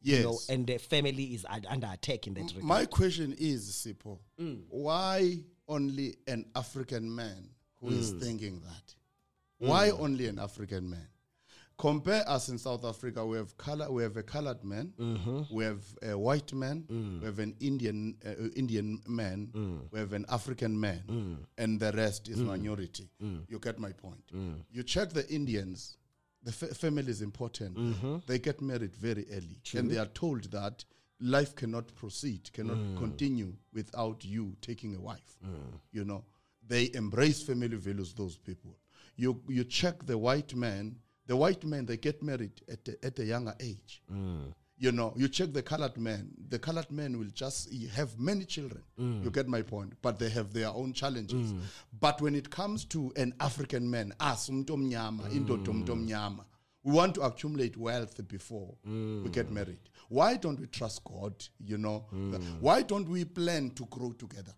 You 0.00 0.22
know, 0.22 0.32
Yes. 0.32 0.48
and 0.50 0.66
the 0.66 0.78
family 0.78 1.34
is 1.34 1.46
ad- 1.48 1.66
under 1.68 1.88
attack 1.92 2.26
in 2.26 2.34
that 2.34 2.42
regard. 2.48 2.64
my 2.64 2.84
question 2.86 3.34
is 3.38 3.70
sipho 3.70 4.18
mm. 4.38 4.60
why 4.68 5.38
only 5.66 6.14
an 6.26 6.44
african 6.54 7.14
man 7.14 7.48
who 7.80 7.88
is 7.88 8.12
mm. 8.12 8.20
thinking 8.20 8.60
that 8.60 8.94
mm. 9.62 9.68
why 9.68 9.88
only 9.90 10.26
an 10.26 10.38
african 10.38 10.90
man 10.90 11.06
compare 11.76 12.22
us 12.28 12.48
in 12.48 12.56
south 12.58 12.84
africa 12.84 13.24
we 13.26 13.36
have 13.36 13.56
color 13.56 13.90
we 13.90 14.02
have 14.02 14.16
a 14.16 14.22
colored 14.22 14.62
man 14.62 14.92
mm-hmm. 14.98 15.42
we 15.50 15.64
have 15.64 15.82
a 16.02 16.16
white 16.16 16.52
man 16.52 16.84
mm. 16.88 17.20
we 17.20 17.26
have 17.26 17.40
an 17.40 17.54
indian 17.60 18.16
uh, 18.24 18.48
indian 18.54 19.00
man 19.08 19.48
mm. 19.52 19.80
we 19.90 19.98
have 19.98 20.12
an 20.12 20.24
african 20.28 20.78
man 20.78 21.02
mm. 21.08 21.36
and 21.58 21.80
the 21.80 21.90
rest 21.92 22.28
is 22.28 22.38
minority. 22.38 23.08
You 23.48 23.58
get 23.58 23.78
my 23.78 23.92
point. 23.92 24.30
You 24.70 24.82
check 24.82 25.10
the 25.10 25.28
indians 25.28 25.96
the 26.42 26.52
fa- 26.52 26.74
family 26.74 27.10
is 27.10 27.22
important. 27.22 27.74
Mm-hmm. 27.76 28.16
They 28.26 28.38
get 28.38 28.60
married 28.60 28.94
very 28.94 29.26
early 29.32 29.58
and 29.76 29.90
they 29.90 29.96
are 29.98 30.06
told 30.06 30.50
that 30.52 30.84
life 31.20 31.54
cannot 31.56 31.94
proceed 31.94 32.52
cannot 32.52 32.78
continue 32.98 33.52
without 33.72 34.24
you 34.24 34.56
taking 34.60 34.94
a 34.94 35.00
wife. 35.00 35.38
You 35.92 36.04
know 36.04 36.24
they 36.66 36.90
embrace 36.94 37.42
family 37.42 37.76
values 37.76 38.12
those 38.14 38.36
people. 38.36 38.76
You 39.16 39.40
you 39.48 39.64
check 39.64 40.04
the 40.06 40.18
white 40.18 40.54
man 40.54 40.96
the 41.26 41.36
white 41.36 41.64
men 41.64 41.86
they 41.86 41.96
get 41.96 42.22
married 42.22 42.52
at 42.70 42.86
a, 42.88 43.06
at 43.06 43.18
a 43.18 43.24
younger 43.24 43.54
age. 43.60 44.02
Mm. 44.12 44.52
You 44.76 44.92
know 44.92 45.12
you 45.16 45.28
check 45.28 45.52
the 45.52 45.62
colored 45.62 45.96
men. 45.96 46.30
the 46.48 46.58
colored 46.58 46.90
men 46.90 47.18
will 47.18 47.30
just 47.32 47.72
have 47.94 48.18
many 48.18 48.44
children. 48.44 48.82
Mm. 49.00 49.24
You 49.24 49.30
get 49.30 49.46
my 49.48 49.62
point. 49.62 49.94
But 50.02 50.18
they 50.18 50.28
have 50.30 50.52
their 50.52 50.68
own 50.68 50.92
challenges. 50.92 51.52
Mm. 51.52 51.60
But 52.00 52.20
when 52.20 52.34
it 52.34 52.50
comes 52.50 52.84
to 52.86 53.12
an 53.16 53.32
african 53.40 53.88
man 53.90 54.12
ah, 54.20 54.32
us 54.32 54.48
umuntu 54.48 54.72
omnyama 54.74 55.30
indoda 55.30 55.70
umuntu 55.70 55.92
omnyama 55.92 56.44
we 56.82 56.92
want 56.92 57.14
to 57.14 57.22
accumulate 57.22 57.76
wealth 57.78 58.20
before 58.28 58.74
we 58.84 59.30
get 59.30 59.50
married. 59.50 59.78
Why 60.10 60.36
don't 60.36 60.60
we 60.60 60.66
trust 60.66 61.02
god 61.04 61.32
you 61.64 61.78
know? 61.78 62.04
Why 62.60 62.82
don't 62.82 63.08
we 63.08 63.24
plan 63.24 63.70
to 63.70 63.86
grow 63.86 64.12
together 64.12 64.54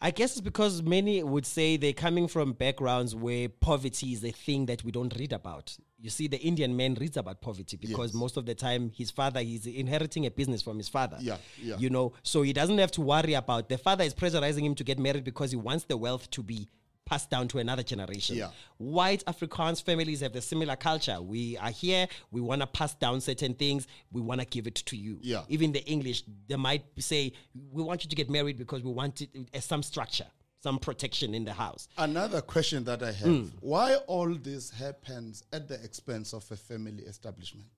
I 0.00 0.12
guess 0.12 0.32
it's 0.32 0.40
because 0.40 0.80
many 0.82 1.20
would 1.24 1.44
say 1.44 1.76
they're 1.76 1.92
coming 1.92 2.28
from 2.28 2.52
backgrounds 2.52 3.16
where 3.16 3.48
poverty 3.48 4.12
is 4.12 4.24
a 4.24 4.30
thing 4.30 4.66
that 4.66 4.84
we 4.84 4.92
don't 4.92 5.12
read 5.18 5.32
about. 5.32 5.76
You 6.00 6.08
see, 6.10 6.28
the 6.28 6.38
Indian 6.38 6.76
man 6.76 6.94
reads 6.94 7.16
about 7.16 7.40
poverty 7.40 7.76
because 7.76 8.10
Yes. 8.12 8.14
most 8.14 8.36
of 8.36 8.46
the 8.46 8.54
time 8.54 8.92
his 8.96 9.10
father, 9.10 9.40
he's 9.40 9.66
inheriting 9.66 10.24
a 10.26 10.30
business 10.30 10.62
from 10.62 10.76
his 10.76 10.88
father. 10.88 11.16
Yeah, 11.20 11.38
yeah. 11.60 11.76
You 11.78 11.90
know, 11.90 12.12
so 12.22 12.42
he 12.42 12.52
doesn't 12.52 12.78
have 12.78 12.92
to 12.92 13.00
worry 13.00 13.34
about 13.34 13.68
the 13.68 13.76
father 13.76 14.04
is 14.04 14.14
pressurizing 14.14 14.62
him 14.62 14.76
to 14.76 14.84
get 14.84 15.00
married 15.00 15.24
because 15.24 15.50
he 15.50 15.56
wants 15.56 15.84
the 15.86 15.96
wealth 15.96 16.30
to 16.30 16.44
be 16.44 16.68
passed 17.08 17.30
down 17.30 17.48
to 17.48 17.58
another 17.58 17.82
generation. 17.82 18.36
Yeah. 18.36 18.50
White 18.76 19.24
Afrikaans 19.24 19.82
families 19.82 20.20
have 20.20 20.34
the 20.34 20.42
similar 20.42 20.76
culture. 20.76 21.22
We 21.22 21.56
are 21.56 21.70
here, 21.70 22.06
we 22.30 22.42
want 22.42 22.60
to 22.60 22.66
pass 22.66 22.94
down 22.94 23.22
certain 23.22 23.54
things, 23.54 23.88
we 24.12 24.20
want 24.20 24.42
to 24.42 24.46
give 24.46 24.66
it 24.66 24.74
to 24.74 24.96
you. 24.96 25.18
Yeah. 25.22 25.44
Even 25.48 25.72
the 25.72 25.82
English, 25.86 26.24
they 26.46 26.56
might 26.56 26.84
say, 26.98 27.32
we 27.72 27.82
want 27.82 28.04
you 28.04 28.10
to 28.10 28.16
get 28.16 28.28
married 28.28 28.58
because 28.58 28.82
we 28.82 28.92
want 28.92 29.22
it 29.22 29.30
as 29.54 29.64
some 29.64 29.82
structure, 29.82 30.26
some 30.62 30.78
protection 30.78 31.34
in 31.34 31.46
the 31.46 31.52
house. 31.52 31.88
Another 31.96 32.42
question 32.42 32.84
that 32.84 33.02
I 33.02 33.12
have 33.12 33.28
mm. 33.28 33.50
why 33.60 33.94
all 34.06 34.34
this 34.34 34.70
happens 34.70 35.44
at 35.52 35.66
the 35.66 35.82
expense 35.82 36.34
of 36.34 36.44
a 36.50 36.56
family 36.56 37.04
establishment? 37.04 37.68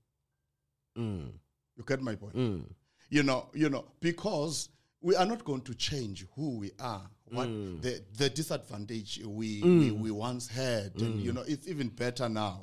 Mm. 0.98 1.30
You 1.76 1.84
get 1.86 2.02
my 2.02 2.16
point? 2.16 2.34
Mm. 2.34 2.64
You 3.10 3.22
know, 3.22 3.48
you 3.54 3.70
know, 3.70 3.84
because 4.00 4.70
we 5.02 5.16
are 5.16 5.26
not 5.26 5.44
going 5.44 5.62
to 5.62 5.74
change 5.74 6.26
who 6.36 6.58
we 6.58 6.70
are, 6.78 7.08
what 7.30 7.48
mm. 7.48 7.80
the, 7.80 8.02
the 8.16 8.28
disadvantage 8.28 9.20
we, 9.24 9.62
mm. 9.62 9.80
we 9.80 9.90
we 9.90 10.10
once 10.10 10.48
had, 10.48 10.92
and 10.96 11.20
mm. 11.20 11.22
you 11.22 11.32
know, 11.32 11.44
it's 11.46 11.66
even 11.68 11.88
better 11.88 12.28
now. 12.28 12.60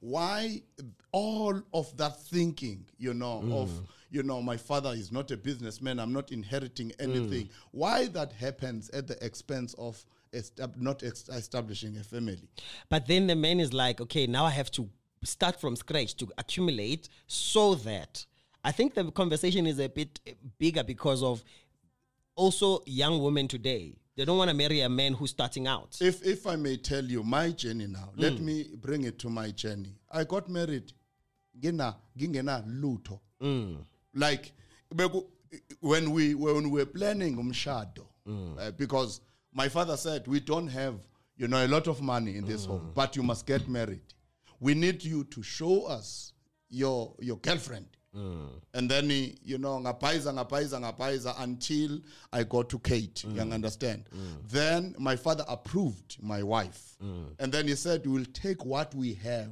Why 0.00 0.62
all 1.12 1.60
of 1.74 1.96
that 1.96 2.20
thinking, 2.22 2.86
you 2.98 3.14
know, 3.14 3.42
of 3.52 3.70
you 4.12 4.22
know, 4.22 4.42
my 4.42 4.58
father 4.58 4.90
is 4.90 5.10
not 5.10 5.30
a 5.30 5.36
businessman, 5.36 5.98
I'm 5.98 6.12
not 6.12 6.30
inheriting 6.32 6.92
anything. 7.00 7.48
Why 7.70 8.06
that 8.08 8.32
happens 8.32 8.90
at 8.90 9.08
the 9.08 9.22
expense 9.24 9.74
of 9.78 10.04
estab- 10.34 10.78
not 10.78 11.02
ex- 11.02 11.30
establishing 11.30 11.96
a 11.96 12.04
family? 12.04 12.48
But 12.90 13.06
then 13.06 13.26
the 13.26 13.34
man 13.34 13.58
is 13.58 13.72
like, 13.72 14.02
okay, 14.02 14.26
now 14.26 14.44
I 14.44 14.50
have 14.50 14.70
to 14.72 14.88
start 15.24 15.58
from 15.58 15.76
scratch 15.76 16.14
to 16.18 16.28
accumulate 16.36 17.08
so 17.26 17.74
that 17.76 18.26
I 18.62 18.70
think 18.70 18.94
the 18.94 19.10
conversation 19.10 19.66
is 19.66 19.80
a 19.80 19.88
bit 19.88 20.20
bigger 20.58 20.84
because 20.84 21.22
of 21.22 21.42
also 22.34 22.82
young 22.86 23.22
women 23.22 23.48
today. 23.48 23.94
They 24.16 24.24
don't 24.26 24.36
want 24.36 24.50
to 24.50 24.56
marry 24.56 24.80
a 24.82 24.88
man 24.88 25.14
who's 25.14 25.30
starting 25.30 25.66
out. 25.66 25.96
If 26.00 26.24
if 26.26 26.46
I 26.46 26.56
may 26.56 26.76
tell 26.76 27.04
you 27.04 27.22
my 27.22 27.50
journey 27.50 27.86
now, 27.86 28.10
let 28.16 28.34
mm. 28.34 28.40
me 28.40 28.70
bring 28.76 29.04
it 29.04 29.18
to 29.20 29.30
my 29.30 29.50
journey. 29.50 29.96
I 30.10 30.24
got 30.24 30.48
married, 30.50 30.92
gina 31.58 31.96
gingena 32.18 32.62
luto. 32.66 33.20
Mm. 33.42 33.78
Like 34.14 34.52
when 35.80 36.10
we 36.10 36.34
when 36.34 36.70
we 36.70 36.80
were 36.80 36.86
planning 36.86 37.36
umshado, 37.38 38.04
uh, 38.58 38.70
because 38.72 39.20
my 39.54 39.68
father 39.68 39.96
said 39.96 40.26
we 40.28 40.40
don't 40.40 40.68
have 40.68 40.94
you 41.36 41.48
know 41.48 41.64
a 41.64 41.68
lot 41.68 41.86
of 41.88 42.02
money 42.02 42.36
in 42.36 42.44
this 42.44 42.66
home, 42.66 42.90
but 42.94 43.16
you 43.16 43.22
must 43.22 43.46
get 43.46 43.66
married. 43.68 44.02
We 44.60 44.74
need 44.74 45.02
you 45.02 45.24
to 45.24 45.42
show 45.42 45.86
us 45.86 46.32
your 46.68 47.14
your 47.18 47.38
girlfriend. 47.38 47.86
Mm. 48.14 48.48
And 48.74 48.90
then 48.90 49.08
he, 49.10 49.38
you 49.42 49.58
know, 49.58 49.78
ngapaiza, 49.78 50.32
ngapaiza, 50.32 50.80
ngapaiza 50.80 51.34
until 51.38 52.00
I 52.32 52.44
got 52.44 52.68
to 52.70 52.78
Kate. 52.78 53.24
Mm. 53.26 53.34
You 53.34 53.52
understand? 53.52 54.04
Mm. 54.14 54.48
Then 54.50 54.94
my 54.98 55.16
father 55.16 55.44
approved 55.48 56.16
my 56.22 56.42
wife. 56.42 56.96
And 57.38 57.52
then 57.52 57.66
he 57.66 57.74
said, 57.74 58.06
We'll 58.06 58.24
take 58.32 58.64
what 58.64 58.94
we 58.94 59.14
have 59.14 59.50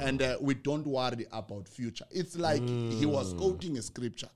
and 0.00 0.22
uh, 0.22 0.36
we 0.40 0.54
don't 0.54 0.86
worry 0.86 1.26
about 1.32 1.68
future. 1.68 2.04
It's 2.10 2.36
like 2.36 2.62
he 2.66 3.06
was 3.06 3.34
quoting 3.34 3.78
a 3.78 3.82
scripture. 3.82 4.28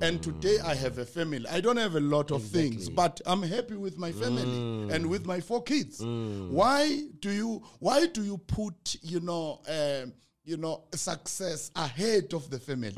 And 0.00 0.22
today 0.22 0.58
I 0.64 0.74
have 0.74 0.98
a 0.98 1.04
family. 1.04 1.44
I 1.50 1.60
don't 1.60 1.78
have 1.78 1.96
a 1.96 2.00
lot 2.00 2.30
of 2.30 2.42
things, 2.44 2.88
but 2.88 3.20
I'm 3.26 3.42
happy 3.42 3.74
with 3.74 3.98
my 3.98 4.12
family 4.12 4.94
and 4.94 5.06
with 5.06 5.26
my 5.26 5.40
four 5.40 5.62
kids. 5.62 6.00
Why 6.00 7.02
do 7.20 7.30
you 7.30 7.62
why 7.80 8.06
do 8.06 8.22
you 8.22 8.38
put 8.38 8.96
you 9.02 9.20
know 9.20 9.60
um, 9.68 10.12
you 10.48 10.56
know 10.56 10.82
success 10.94 11.70
ahead 11.76 12.32
of 12.34 12.48
the 12.50 12.58
family? 12.58 12.96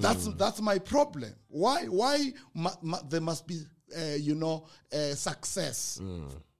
That's 0.00 0.26
that's 0.36 0.60
my 0.60 0.78
problem. 0.78 1.32
Why 1.48 1.84
why 1.84 2.32
ma- 2.54 2.76
ma- 2.82 3.02
there 3.08 3.20
must 3.20 3.46
be 3.46 3.58
uh, 3.96 4.16
you 4.18 4.34
know 4.34 4.66
uh, 4.92 5.14
success. 5.14 6.00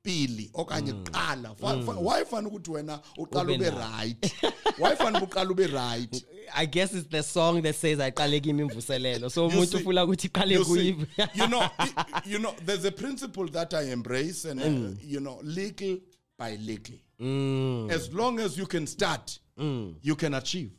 pili 0.05 0.50
okanye 0.55 0.92
qala 1.05 1.55
Fa- 1.57 1.81
fa- 1.87 2.00
why 2.00 2.24
fana 2.24 2.48
ukuthi 2.48 2.70
wena 2.70 3.00
uqala 3.16 3.52
Ube 3.55 3.70
right? 3.70 4.33
Why 4.78 4.94
fana 4.96 5.20
uqala 5.22 5.50
ube 5.50 5.66
right? 5.72 6.24
I 6.57 6.66
guess 6.66 6.92
it's 6.92 7.07
the 7.07 7.22
song 7.22 7.62
that 7.62 7.76
says 7.76 7.98
ayiqale 8.00 8.42
kimi 8.42 8.64
imvuselelo. 8.64 9.31
So 9.31 9.44
You 9.48 9.50
umuntu 9.57 9.76
ufuna 9.78 10.05
ukuthi 10.05 10.28
iqale 10.28 10.55
you 10.55 11.07
you 11.35 11.46
know 11.48 11.68
you 12.26 12.38
know 12.40 12.52
there's 12.66 12.85
a 12.85 12.90
principle 12.92 13.46
that 13.48 13.74
I 13.74 13.92
embrace 13.92 14.44
and 14.44 14.61
uh, 14.61 14.64
Mm. 14.64 14.96
you 15.05 15.20
know 15.20 15.38
little 15.44 15.98
by 16.37 16.57
little 16.57 16.96
Mm. 17.23 17.91
as 17.91 18.13
long 18.13 18.41
as 18.41 18.59
you 18.59 18.67
can 18.67 18.87
start 18.87 19.39
mm. 19.59 19.95
you 20.03 20.17
can 20.17 20.35
achieve. 20.35 20.73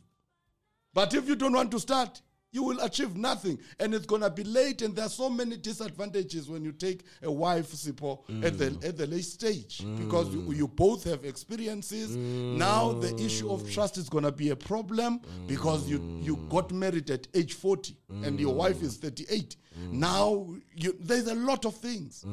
But 0.92 1.14
if 1.14 1.26
you 1.28 1.36
don't 1.36 1.52
want 1.54 1.70
to 1.70 1.80
start 1.80 2.20
you 2.54 2.62
will 2.62 2.80
achieve 2.80 3.16
nothing. 3.16 3.58
And 3.80 3.92
it's 3.92 4.06
going 4.06 4.22
to 4.22 4.30
be 4.30 4.44
late 4.44 4.80
and 4.80 4.94
there 4.94 5.04
are 5.06 5.10
so 5.10 5.28
many 5.28 5.56
disadvantages 5.56 6.48
when 6.48 6.64
you 6.64 6.70
take 6.70 7.02
a 7.22 7.30
wife 7.30 7.72
Sipho, 7.72 8.20
at 8.44 8.56
the 8.58 8.66
mm. 8.70 8.84
at 8.88 8.96
the 8.96 9.08
late 9.08 9.24
stage. 9.24 9.78
Mm. 9.78 9.98
Because 9.98 10.32
you, 10.32 10.52
you 10.52 10.68
both 10.68 11.02
have 11.04 11.24
experiences. 11.24 12.16
Now 12.16 12.92
the 12.92 13.14
issue 13.16 13.50
of 13.50 13.68
trust 13.70 13.98
is 13.98 14.08
going 14.08 14.24
to 14.24 14.30
be 14.32 14.50
a 14.50 14.56
problem 14.56 15.20
because 15.48 15.88
you 15.88 16.20
you 16.22 16.36
got 16.48 16.70
married 16.70 17.10
at 17.10 17.26
age 17.34 17.54
40 17.54 17.96
and 18.22 18.38
your 18.38 18.54
wife 18.54 18.82
is 18.82 18.96
38 18.98 19.56
now 19.90 20.46
you, 20.76 20.94
there's 21.00 21.26
a 21.26 21.34
lot 21.34 21.64
of 21.64 21.74
things 21.74 22.24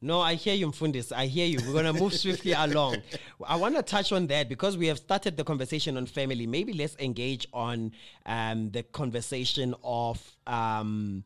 No, 0.00 0.20
I 0.20 0.34
hear 0.34 0.54
you, 0.54 0.68
Mfundis. 0.68 1.10
I 1.10 1.26
hear 1.26 1.46
you. 1.46 1.58
We're 1.66 1.72
going 1.72 1.92
to 1.94 2.00
move 2.00 2.12
swiftly 2.24 2.52
along. 2.52 2.98
I 3.46 3.56
want 3.56 3.76
to 3.76 3.82
touch 3.82 4.12
on 4.12 4.26
that 4.26 4.48
because 4.48 4.76
we 4.76 4.86
have 4.88 4.98
started 4.98 5.36
the 5.36 5.44
conversation 5.44 5.96
on 5.96 6.06
family. 6.06 6.46
Maybe 6.46 6.74
let's 6.74 6.96
engage 6.98 7.46
on 7.52 7.92
um, 8.26 8.70
the 8.70 8.82
conversation 8.82 9.74
of 9.82 10.22
um, 10.46 11.24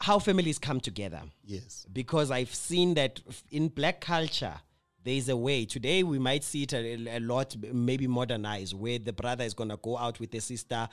how 0.00 0.18
families 0.18 0.58
come 0.58 0.80
together. 0.80 1.22
yes 1.44 1.86
Because 1.92 2.30
I've 2.30 2.54
seen 2.54 2.94
that 2.94 3.20
in 3.50 3.68
black 3.68 4.02
culture, 4.02 4.54
there 5.02 5.14
is 5.14 5.30
a 5.30 5.36
way. 5.36 5.64
Today, 5.64 6.02
we 6.02 6.18
might 6.18 6.44
see 6.44 6.64
it 6.64 6.74
a, 6.74 7.16
a 7.16 7.20
lot, 7.20 7.56
maybe 7.72 8.06
modernized, 8.06 8.74
where 8.78 8.98
the 8.98 9.12
brother 9.12 9.44
is 9.44 9.54
going 9.54 9.70
to 9.70 9.78
go 9.78 9.96
out 9.96 10.20
with 10.20 10.30
the 10.30 10.40
sister. 10.40 10.88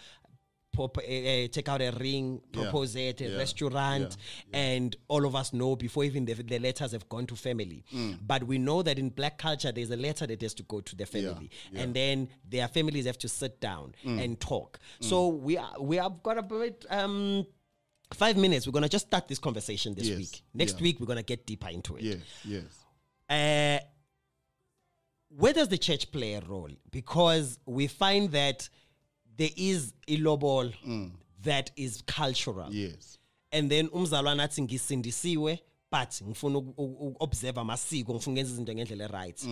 Pop, 0.73 0.97
uh, 0.99 1.01
take 1.01 1.67
out 1.67 1.81
a 1.81 1.91
ring, 1.99 2.41
propose 2.53 2.95
at 2.95 3.19
a 3.19 3.25
yeah, 3.29 3.37
restaurant, 3.37 4.15
and 4.53 4.95
all 5.09 5.25
of 5.25 5.35
us 5.35 5.51
know 5.51 5.75
before 5.75 6.05
even 6.05 6.23
the, 6.23 6.33
the 6.33 6.59
letters 6.59 6.93
have 6.93 7.09
gone 7.09 7.25
to 7.27 7.35
family. 7.35 7.83
Mm. 7.93 8.19
But 8.25 8.45
we 8.45 8.57
know 8.57 8.81
that 8.81 8.97
in 8.97 9.09
black 9.09 9.37
culture, 9.37 9.73
there's 9.73 9.91
a 9.91 9.97
letter 9.97 10.25
that 10.27 10.41
has 10.41 10.53
to 10.55 10.63
go 10.63 10.79
to 10.79 10.95
the 10.95 11.05
family, 11.05 11.49
and 11.75 11.93
then 11.93 12.29
their 12.49 12.69
families 12.69 13.05
have 13.05 13.17
to 13.19 13.27
sit 13.27 13.59
down 13.59 13.93
Mm. 14.05 14.23
and 14.23 14.39
talk. 14.39 14.79
So 15.01 15.27
we 15.27 15.57
are, 15.57 15.73
we 15.79 15.97
have 15.97 16.23
got 16.23 16.37
about 16.37 16.85
um, 16.89 17.45
five 18.13 18.37
minutes. 18.37 18.65
We're 18.65 18.71
gonna 18.73 18.87
just 18.87 19.07
start 19.07 19.27
this 19.27 19.39
conversation 19.39 19.93
this 19.93 20.07
Yes, 20.07 20.17
week. 20.17 20.41
Next 20.53 20.77
yeah. 20.77 20.83
week, 20.83 20.99
we're 21.01 21.05
gonna 21.07 21.21
get 21.23 21.45
deeper 21.45 21.67
into 21.67 21.97
it. 21.97 22.03
yes 22.03 22.17
yes 22.45 22.85
Uh, 23.29 23.79
where 25.29 25.53
does 25.53 25.67
the 25.69 25.77
church 25.77 26.11
play 26.11 26.33
a 26.35 26.41
role? 26.41 26.71
Because 26.91 27.59
we 27.65 27.87
find 27.87 28.31
that 28.31 28.67
there 29.41 29.53
is 29.55 29.93
ilobol 30.07 30.71
that 31.43 31.71
is 31.75 32.03
cultural. 32.05 32.69
yes. 32.73 33.17
And 33.51 33.69
then 33.71 33.89
umzalwane 33.93 34.43
athi 34.43 34.61
ngisindisiwe 34.61 35.59
but 35.91 36.09
ngifuna 36.23 36.57
uku- 36.57 36.73
uku- 36.83 37.07
uku-observe 37.07 37.59
amasiko 37.59 38.13
ngifuna 38.13 38.33
ukwenza 38.33 38.51
izinto 38.53 38.73
ngendlela 38.73 39.05
e-right. 39.05 39.45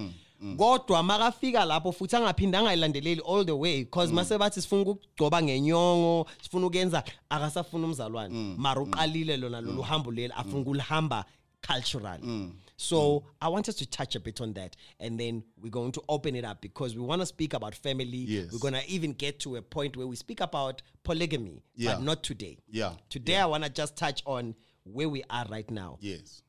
Kodwa 0.57 1.03
makafika 1.03 1.65
lapho 1.65 1.91
futhi 1.91 2.15
angaphinde 2.15 2.57
angayilandeleli 2.57 3.21
all 3.27 3.45
the 3.45 3.51
way 3.51 3.83
because 3.83 4.13
mase 4.13 4.37
bathi 4.37 4.61
sifuna 4.61 4.81
ukugcoba 4.81 5.41
ngenyongo 5.43 6.25
sifuna 6.41 6.67
ukuyenza 6.67 7.03
akasafuna 7.29 7.85
umzalwane. 7.87 8.55
Mara 8.57 8.81
uqalile 8.81 9.37
lona 9.37 9.61
lolu 9.61 9.81
hambo 9.81 10.11
leli 10.11 10.33
afuna 10.33 10.57
ukulihamba 10.61 11.25
culturally 11.67 12.51
so 12.81 13.23
i 13.41 13.47
want 13.49 13.67
us 13.67 13.75
to 13.75 13.85
touch 13.85 14.15
a 14.15 14.19
bit 14.21 14.39
on 14.39 14.53
that 14.53 14.75
and 15.01 15.19
then 15.19 15.43
we're 15.61 15.69
going 15.69 15.91
to 15.91 16.01
open 16.07 16.33
it 16.35 16.45
up 16.45 16.61
because 16.61 16.95
we 16.95 17.01
want 17.01 17.21
to 17.21 17.25
speak 17.25 17.53
about 17.53 17.75
family. 17.75 18.17
Yes. 18.27 18.53
we're 18.53 18.59
going 18.59 18.73
to 18.73 18.89
even 18.89 19.11
get 19.13 19.39
to 19.41 19.57
a 19.57 19.61
point 19.61 19.97
where 19.97 20.07
we 20.07 20.15
speak 20.15 20.39
about 20.39 20.81
polygamy 21.03 21.61
Yeah. 21.75 21.95
but 21.95 22.03
not 22.03 22.23
today. 22.23 22.57
Yeah. 22.69 22.93
Today 23.09 23.35
I 23.35 23.45
want 23.47 23.63
to 23.65 23.69
just 23.69 23.97
touch 23.97 24.23
on 24.25 24.55
where 24.83 25.09
we 25.09 25.23
are 25.29 25.45
right 25.49 25.69
now. 25.69 25.97
yes. 25.99 26.41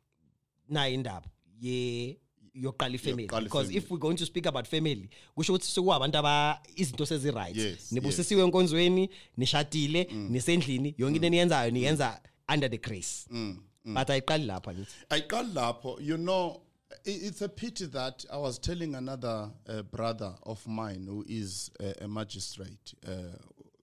Now 0.68 0.82
Na 0.82 0.86
indaba. 0.86 1.26
Ye 1.58 2.18
yoqala 2.56 2.94
ifamily 2.94 3.26
Yokuqala 3.28 3.44
because 3.44 3.70
if 3.70 3.90
we're 3.90 3.98
going 3.98 4.16
to 4.16 4.26
speak 4.26 4.46
about 4.46 4.66
family 4.66 5.10
kusho 5.36 5.52
ukuthi 5.54 5.66
sekuwabantu 5.66 6.18
aba 6.18 6.60
izinto 6.76 7.06
sezi 7.06 7.30
right 7.30 7.56
Yes, 7.56 7.92
nibusisiwe 7.92 8.42
enkonzweni 8.44 9.10
nishadile 9.36 10.08
mm. 10.12 10.28
nisendlini 10.30 10.94
yonke 10.98 11.16
into 11.16 11.20
mm. 11.20 11.24
eniyenzayo 11.24 11.70
niyenza 11.70 12.20
under 12.54 12.70
the 12.70 12.78
grace 12.78 13.26
mm. 13.30 13.58
But 13.94 14.08
ayiqali 14.08 14.46
lapha 14.46 14.72
nithi 14.72 14.94
ayiqali 15.10 15.52
lapho 15.54 15.98
you 16.00 16.16
know 16.16 16.60
it's 17.04 17.40
a 17.42 17.48
pity 17.48 17.86
that 17.86 18.24
i 18.32 18.36
was 18.36 18.58
telling 18.58 18.94
another 18.96 19.50
uh, 19.68 19.82
brother 19.82 20.34
of 20.42 20.66
mine 20.66 21.06
who 21.06 21.24
is 21.28 21.70
a, 21.80 22.04
a 22.04 22.08
magistrate 22.08 22.94
uh, 23.06 23.12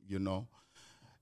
you 0.08 0.20
know 0.20 0.48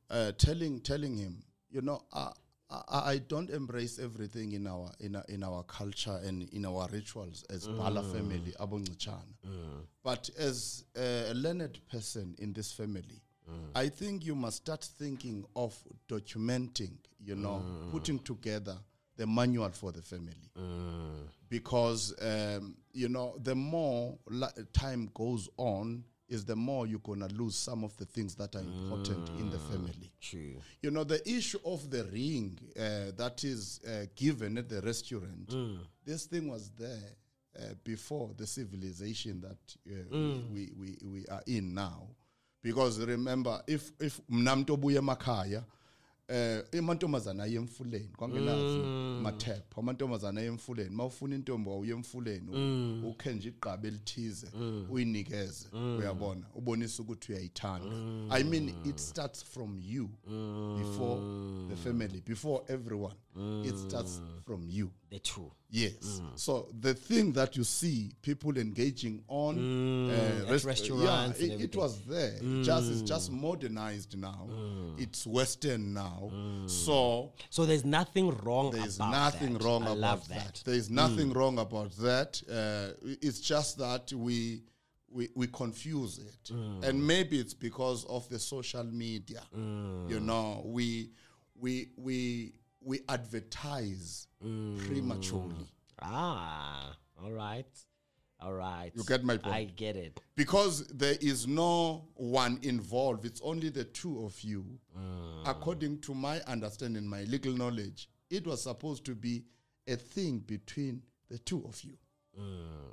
uh, 0.10 0.32
telling 0.38 0.80
telling 0.82 1.16
him 1.18 1.44
you 1.72 1.82
know 1.82 2.02
I, 2.14 2.32
I, 2.70 3.00
I 3.14 3.18
don't 3.28 3.50
embrace 3.52 4.00
everything 4.00 4.54
in 4.54 4.66
our 4.68 4.92
in 5.00 5.16
our, 5.16 5.26
in 5.30 5.44
our 5.44 5.64
culture 5.64 6.20
and 6.26 6.50
in 6.52 6.66
our 6.66 6.88
rituals 6.92 7.44
as 7.50 7.68
Bala 7.68 8.02
family 8.04 8.54
abongichana 8.60 9.36
but 10.04 10.30
as 10.40 10.84
a 10.98 11.34
learned 11.34 11.80
person 11.92 12.36
in 12.40 12.54
this 12.54 12.72
family 12.74 13.22
I 13.76 13.90
think 13.90 14.26
you 14.26 14.36
must 14.36 14.58
start 14.58 14.84
thinking 14.84 15.46
of 15.56 15.76
documenting, 16.08 16.98
you 17.20 17.36
know, 17.36 17.64
putting 17.92 18.20
together 18.20 18.78
the 19.18 19.26
manual 19.28 19.70
for 19.72 19.92
the 19.92 20.02
family. 20.02 20.50
Because, 21.50 22.14
um, 22.22 22.76
you 22.94 23.08
know, 23.10 23.36
the 23.44 23.56
more 23.56 24.18
la- 24.30 24.50
time 24.74 25.10
goes 25.14 25.50
on, 25.58 26.04
is 26.28 26.44
the 26.44 26.56
more 26.56 26.88
you're 26.88 26.98
going 27.00 27.20
to 27.20 27.28
lose 27.36 27.56
some 27.56 27.84
of 27.84 27.96
the 27.98 28.06
things 28.06 28.34
that 28.36 28.56
are 28.56 28.62
important 28.62 29.30
in 29.40 29.50
the 29.52 29.60
family. 29.60 30.12
True. 30.20 30.56
You 30.82 30.90
know, 30.90 31.04
the 31.04 31.22
issue 31.30 31.60
of 31.64 31.90
the 31.92 32.04
ring 32.06 32.58
uh, 32.76 33.12
that 33.16 33.44
is 33.44 33.80
uh, 33.88 34.08
given 34.16 34.58
at 34.58 34.68
the 34.68 34.82
restaurant, 34.82 35.54
this 36.04 36.26
thing 36.26 36.48
was 36.50 36.72
there 36.80 37.12
uh, 37.60 37.76
before 37.84 38.32
the 38.38 38.48
civilization 38.48 39.40
that 39.42 39.76
uh, 39.88 39.94
we, 40.52 40.72
we, 40.76 40.98
we 41.04 41.26
are 41.28 41.44
in 41.46 41.76
now. 41.76 42.08
Because 42.66 43.00
remember, 43.06 43.64
if 43.68 43.92
if 44.00 44.20
mnamntu 44.30 44.74
obuya 44.74 45.00
emakhaya 45.00 45.64
eh 46.28 46.64
amantombazana 46.80 47.44
aye 47.44 47.56
emfuleni 47.56 48.10
kwangenazi 48.18 48.78
mathep 49.24 49.78
amantombazana 49.80 50.42
aye 50.42 50.48
emfuleni 50.50 50.90
mawufuna 50.90 51.36
intombi 51.36 51.70
awuye 51.70 51.92
emfuleni 51.92 52.50
u- 52.52 53.10
ukhe 53.10 53.34
nje 53.34 53.50
igqaba 53.50 53.88
elithize 53.88 54.48
uyinikeze. 54.90 55.68
Uyabona? 56.00 56.46
Ubonisa 56.56 57.04
ukuthi 57.04 57.32
uyayithanda. 57.32 57.92
I 58.36 58.44
mean 58.44 58.70
it 58.86 58.98
starts 59.00 59.44
from 59.44 59.78
you 59.86 60.10
before 60.78 61.22
the 61.70 61.76
family 61.76 62.22
before 62.26 62.64
everyone. 62.68 63.16
It 63.66 63.78
starts 63.78 64.22
from 64.46 64.66
you. 64.70 64.90
The 65.10 65.20
two. 65.20 65.52
Yes. 65.70 66.22
So 66.36 66.70
the 66.80 66.94
thing 66.94 67.34
that 67.34 67.58
you 67.58 67.64
see 67.64 68.12
people 68.22 68.56
engaging 68.58 69.24
on 69.28 70.10
uh, 70.10 70.46
rest- 70.52 70.64
restaurants 70.66 71.42
yeah, 71.42 71.54
it, 71.56 71.62
it 71.62 71.76
was 71.76 72.00
there. 72.06 72.38
Just 72.64 72.92
it's 72.92 73.02
just 73.02 73.32
modernized 73.32 74.18
now. 74.18 74.48
It's 74.98 75.26
Western 75.28 75.94
now. 75.94 76.32
So 76.68 77.34
So 77.50 77.66
there's 77.66 77.84
nothing 77.86 78.30
wrong 78.44 78.72
there's 78.72 78.96
about 78.98 79.12
nothing 79.12 79.54
that. 79.56 79.64
wrong 79.64 79.84
I 79.88 79.94
about 79.94 80.28
that. 80.30 80.38
that. 80.38 80.54
Mm. 80.56 80.64
There's 80.64 80.90
nothing 80.90 81.34
wrong 81.34 81.58
about 81.60 81.92
that. 81.98 82.42
Uh, 82.50 82.94
it's 83.22 83.40
just 83.42 83.78
that 83.80 84.12
we. 84.14 84.62
We, 85.12 85.30
we 85.34 85.48
confuse 85.48 86.18
it 86.18 86.52
Mm. 86.54 86.84
and 86.84 87.08
maybe 87.08 87.40
it's 87.40 87.54
because 87.54 88.04
of 88.06 88.28
the 88.28 88.38
social 88.38 88.84
media 88.84 89.44
Mm. 89.58 90.10
you 90.10 90.20
know 90.20 90.62
we 90.66 91.12
we 91.58 91.88
we 91.96 92.52
we 92.86 93.00
advertise 93.10 94.28
Mm. 94.44 94.78
prematurely 94.86 95.68
Ah, 96.02 96.96
all 97.22 97.32
right. 97.32 97.66
All 98.42 98.54
right. 98.54 98.92
You 98.96 99.04
get 99.06 99.24
my 99.24 99.38
point? 99.38 99.56
I 99.56 99.64
get 99.64 99.96
it. 99.96 100.20
because 100.36 100.86
there 100.88 101.16
is 101.22 101.48
no 101.48 102.06
one 102.16 102.60
involved 102.62 103.26
it's 103.26 103.42
only 103.42 103.70
the 103.70 103.86
two 103.86 104.24
of 104.26 104.40
you 104.42 104.66
according 105.46 106.00
to 106.02 106.14
my 106.14 106.42
understanding 106.42 107.08
my 107.08 107.24
legal 107.24 107.54
knowledge 107.54 108.10
it 108.30 108.46
was 108.46 108.62
supposed 108.64 109.06
to 109.06 109.16
be 109.16 109.44
a 109.88 109.96
thing 109.96 110.40
between 110.40 111.02
the 111.30 111.38
two 111.40 111.64
of 111.66 111.82
you 111.84 111.98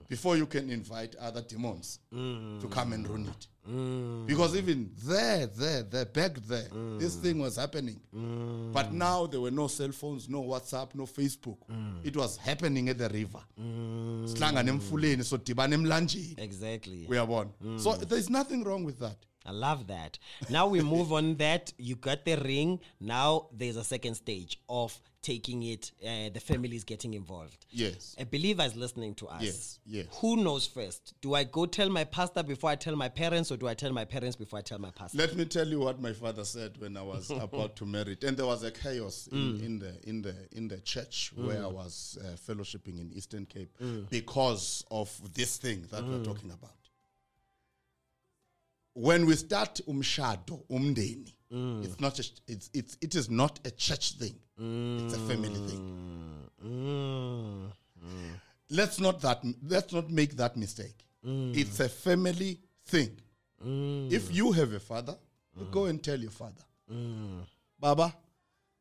before 0.09 0.37
you 0.37 0.46
can 0.46 0.70
invite 0.70 1.14
other 1.16 1.42
demons 1.42 1.98
to 2.11 2.68
come 2.70 2.92
and 2.92 3.09
ruin 3.09 3.28
it. 3.28 3.46
Mm. 3.68 4.26
Because 4.26 4.57
even 4.57 4.90
there, 5.05 5.46
there, 5.46 5.83
there, 5.85 6.05
back 6.05 6.35
there, 6.48 6.66
this 6.98 7.14
thing 7.14 7.38
was 7.38 7.57
happening. 7.57 8.00
Mm. 8.14 8.72
But 8.72 8.92
now 8.92 9.26
there 9.26 9.40
were 9.40 9.52
no 9.52 9.68
cell 9.68 9.92
phones, 9.92 10.28
no 10.28 10.42
WhatsApp, 10.42 10.94
no 10.96 11.05
Facebook. 11.05 11.59
Mm. 11.70 12.05
It 12.05 12.16
was 12.16 12.37
happening 12.37 12.88
at 12.88 12.98
the 12.98 13.09
river. 13.09 13.38
Sihlangane 13.59 14.68
emfuleni, 14.68 15.22
sodibana 15.22 15.74
emlanjeni. 15.74 16.38
Exactly. 16.38 17.07
Uyabona? 17.09 17.50
So 17.78 17.92
there's 17.94 18.28
nothing 18.28 18.64
wrong 18.64 18.83
with 18.85 18.98
that. 18.98 19.16
I 19.46 19.50
love 19.50 19.87
that. 19.88 20.18
Now 20.50 20.66
we 20.66 20.81
move 20.81 21.12
on 21.12 21.37
that. 21.37 21.72
You 21.78 21.96
got 21.96 22.24
the 22.24 22.37
ring. 22.37 22.81
Now 23.00 23.46
there's 23.52 23.76
a 23.76 23.85
second 23.85 24.14
stage 24.14 24.61
of 24.68 24.98
taking 25.22 25.62
it. 25.62 25.92
Uh, 26.02 26.28
the 26.35 26.40
family 26.40 26.76
is 26.76 26.85
getting 26.85 27.14
involved. 27.14 27.64
Yes. 27.70 28.14
A 28.18 28.26
believer 28.26 28.62
is 28.64 28.74
listening 28.76 29.14
to 29.14 29.28
us. 29.28 29.42
Yes, 29.42 29.78
yes. 29.87 30.07
Who 30.20 30.37
knows 30.37 30.66
first? 30.66 31.14
Do 31.20 31.35
I 31.35 31.44
go 31.44 31.64
tell 31.64 31.88
my 31.88 32.05
pastor 32.05 32.42
before 32.42 32.70
I 32.70 32.76
tell 32.76 32.96
my 32.96 33.09
parents, 33.09 33.50
or 33.50 33.57
do 33.57 33.68
I 33.68 33.74
tell 33.74 33.92
my 33.92 34.05
parents 34.05 34.37
before 34.37 34.59
I 34.59 34.62
tell 34.62 34.78
my 34.78 34.90
pastor? 34.90 35.18
Let 35.18 35.37
me 35.37 35.44
tell 35.44 35.66
you 35.66 35.81
what 35.81 36.00
my 36.00 36.12
father 36.12 36.44
said 36.44 36.76
when 36.78 36.96
I 36.96 37.02
was 37.02 37.31
about 37.40 37.76
to 37.76 37.87
marry, 37.87 38.16
and 38.22 38.37
there 38.37 38.46
was 38.46 38.62
a 38.64 38.70
chaos 38.70 39.28
in, 39.31 39.61
in 39.62 39.78
the 39.78 39.94
in 40.05 40.22
the 40.22 40.35
in 40.52 40.68
the 40.68 40.78
church 40.81 41.33
where 41.37 41.62
I 41.62 41.68
was 41.68 42.18
uh, 42.20 42.37
fellowshipping 42.37 43.00
in 43.00 43.12
Eastern 43.14 43.46
Cape 43.46 43.70
because 44.11 44.85
of 44.90 45.09
this 45.35 45.57
thing 45.57 45.87
that 45.90 46.05
we're 46.05 46.24
talking 46.24 46.50
about. 46.50 46.72
When 48.94 49.26
we 49.26 49.37
start 49.37 49.81
umshado, 49.88 50.64
umdeni, 50.70 51.33
mm. 51.50 51.85
it's 51.85 51.98
not 52.00 52.18
a, 52.18 52.24
it's 52.46 52.70
it's 52.74 52.96
it 53.00 53.14
is 53.14 53.31
not 53.31 53.59
a 53.64 53.70
church 53.70 54.12
thing. 54.18 54.35
It's 54.59 55.14
a 55.14 55.18
family 55.18 55.61
thing. 55.68 56.48
Mm. 56.64 57.72
Let's 58.70 59.00
not 59.00 59.20
that 59.22 59.42
let's 59.66 59.92
not 59.92 60.11
make 60.11 60.37
that 60.37 60.57
mistake. 60.57 61.07
Mm. 61.26 61.57
It's 61.57 61.81
a 61.81 61.88
family 61.88 62.61
thing. 62.87 63.11
Mm. 63.64 64.12
If 64.12 64.35
you 64.35 64.52
have 64.52 64.72
a 64.72 64.81
father, 64.81 65.16
you 65.59 65.66
go 65.70 65.87
and 65.87 66.02
tell 66.02 66.18
your 66.18 66.31
father, 66.31 66.64
Baba, 67.78 68.14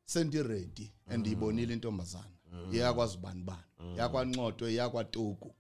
send 0.06 0.34
you 0.34 0.44
ready 0.44 0.92
and 1.10 1.26
ibonile 1.26 1.72
intombazana. 1.80 2.41
iyakwaZibani 2.74 3.44
bani? 3.44 3.62
Iyakwanqoto 3.96 4.70
iyakwatuku 4.70 5.56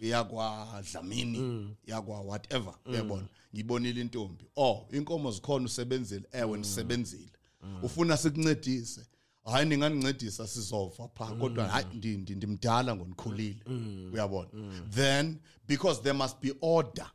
iyakwadlamini 0.00 1.38
iyakwa 1.86 2.20
whatever 2.20 2.74
uyabona? 2.86 3.26
Ngibonile 3.54 4.00
intombi. 4.00 4.44
Oh 4.56 4.86
inkomo 4.92 5.30
zikhona 5.30 5.64
usebenzile? 5.64 6.24
Ewe 6.32 6.58
ndisebenzile. 6.58 7.32
Ufuna 7.82 8.16
sikuncedise? 8.16 9.06
Hayi 9.44 9.68
ningandincedisa 9.68 10.46
sizova 10.46 11.08
pha 11.08 11.26
kodwa 11.26 11.68
hayi 11.68 11.86
ndi- 11.94 12.18
ndi- 12.18 12.36
ndimdala 12.36 12.96
ngonikhulile. 12.96 13.62
Uyabona? 14.12 14.48
Then 14.90 15.36
because 15.68 16.00
there 16.02 16.18
must 16.18 16.40
be 16.42 16.52
order 16.60 17.10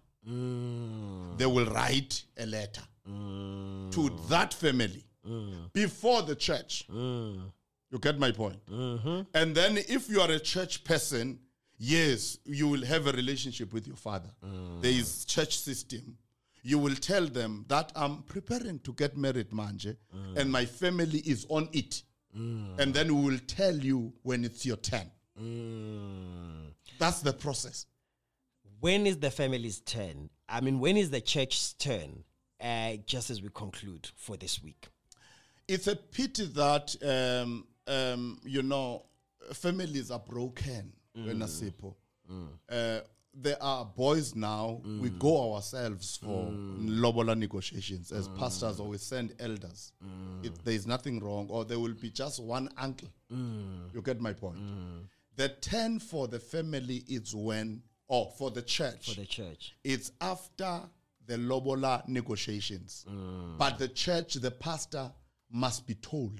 they 1.38 1.46
will 1.48 1.66
write 1.70 2.26
a 2.38 2.46
letter 2.46 2.84
to 3.92 4.10
that 4.30 4.56
family 4.56 5.06
before 5.74 6.22
the 6.28 6.36
church. 6.36 6.84
You 7.92 8.00
get 8.00 8.18
my 8.20 8.32
point. 8.32 8.66
point 8.66 9.28
and 9.34 9.56
then 9.56 9.78
if 9.78 10.10
you 10.10 10.20
are 10.22 10.32
a 10.32 10.40
church 10.40 10.84
person 10.84 11.40
yes 11.78 12.38
you 12.46 12.68
will 12.68 12.84
have 12.86 13.08
a 13.08 13.12
relationship 13.12 13.74
with 13.74 13.88
your 13.88 13.96
father. 13.96 14.30
Mm. 14.44 14.82
There 14.82 14.92
is 14.92 15.26
church 15.26 15.58
system. 15.58 16.18
You 16.64 16.80
will 16.80 16.96
tell 16.96 17.28
them 17.28 17.66
that 17.68 17.92
i'm 17.96 18.24
preparing 18.24 18.80
to 18.80 18.94
get 18.94 19.16
married 19.16 19.52
manje 19.52 19.96
mm. 20.16 20.38
and 20.38 20.52
my 20.52 20.66
family 20.66 21.20
is 21.20 21.46
on 21.50 21.70
it. 21.74 22.04
Mm. 22.38 22.80
And 22.80 22.94
then 22.94 23.16
we 23.16 23.30
will 23.32 23.40
tell 23.48 23.76
you 23.76 24.14
when 24.24 24.44
it's 24.44 24.66
your 24.66 24.78
turn. 24.78 25.10
That's 27.00 27.20
the 27.22 27.34
process. 27.34 27.86
When 28.80 29.06
is 29.06 29.18
the 29.20 29.32
family's 29.32 29.80
turn? 29.80 30.30
I 30.48 30.62
mean, 30.62 30.80
when 30.80 30.98
is 30.98 31.10
the 31.12 31.22
church's 31.22 31.74
turn? 31.74 32.24
Uh, 32.62 32.94
just 33.06 33.30
as 33.30 33.42
we 33.42 33.50
conclude 33.54 34.10
for 34.16 34.38
this 34.38 34.64
week. 34.64 34.88
it's 35.68 35.88
a 35.88 35.96
pity 35.96 36.46
that 36.46 36.96
um, 37.04 37.66
um, 37.88 38.40
you 38.44 38.62
know 38.64 39.04
families 39.54 40.12
are 40.12 40.20
broken 40.20 40.92
mm. 41.18 41.26
when 41.26 41.40
Asipo. 41.40 41.96
Mm. 42.32 42.48
Uh, 42.70 43.02
there 43.38 43.62
are 43.62 43.84
boys 43.86 44.34
now. 44.34 44.82
We 44.86 45.10
mm. 45.10 45.20
go 45.20 45.54
ourselves 45.56 46.18
for 46.24 46.48
lobola 46.52 47.36
negotiations 47.36 48.14
as 48.14 48.30
pastors, 48.30 48.80
or 48.80 48.88
we 48.88 48.98
send 48.98 49.34
elders. 49.40 49.92
If 50.42 50.64
there 50.64 50.74
is 50.74 50.88
nothing 50.88 51.20
wrong, 51.20 51.48
or 51.50 51.66
there 51.66 51.78
will 51.78 51.94
be 51.94 52.10
just 52.10 52.42
one 52.42 52.70
uncle. 52.78 53.10
You 53.30 54.02
get 54.02 54.22
my 54.22 54.32
point. 54.32 54.58
The 55.36 55.50
ten 55.50 56.00
for 56.00 56.30
the 56.30 56.40
family 56.40 57.04
is 57.10 57.36
when, 57.36 57.82
or 58.08 58.32
for 58.38 58.52
the 58.52 58.62
church, 58.62 59.14
For 59.14 59.20
the 59.20 59.26
church. 59.28 59.76
it's 59.84 60.14
after 60.22 60.80
the 61.28 61.38
lobola 61.38 62.04
negotiations. 62.08 63.06
But 63.58 63.80
the 63.80 63.90
church, 63.90 64.36
the 64.36 64.52
pastor 64.52 65.12
must 65.52 65.86
be 65.86 65.96
told 65.96 66.40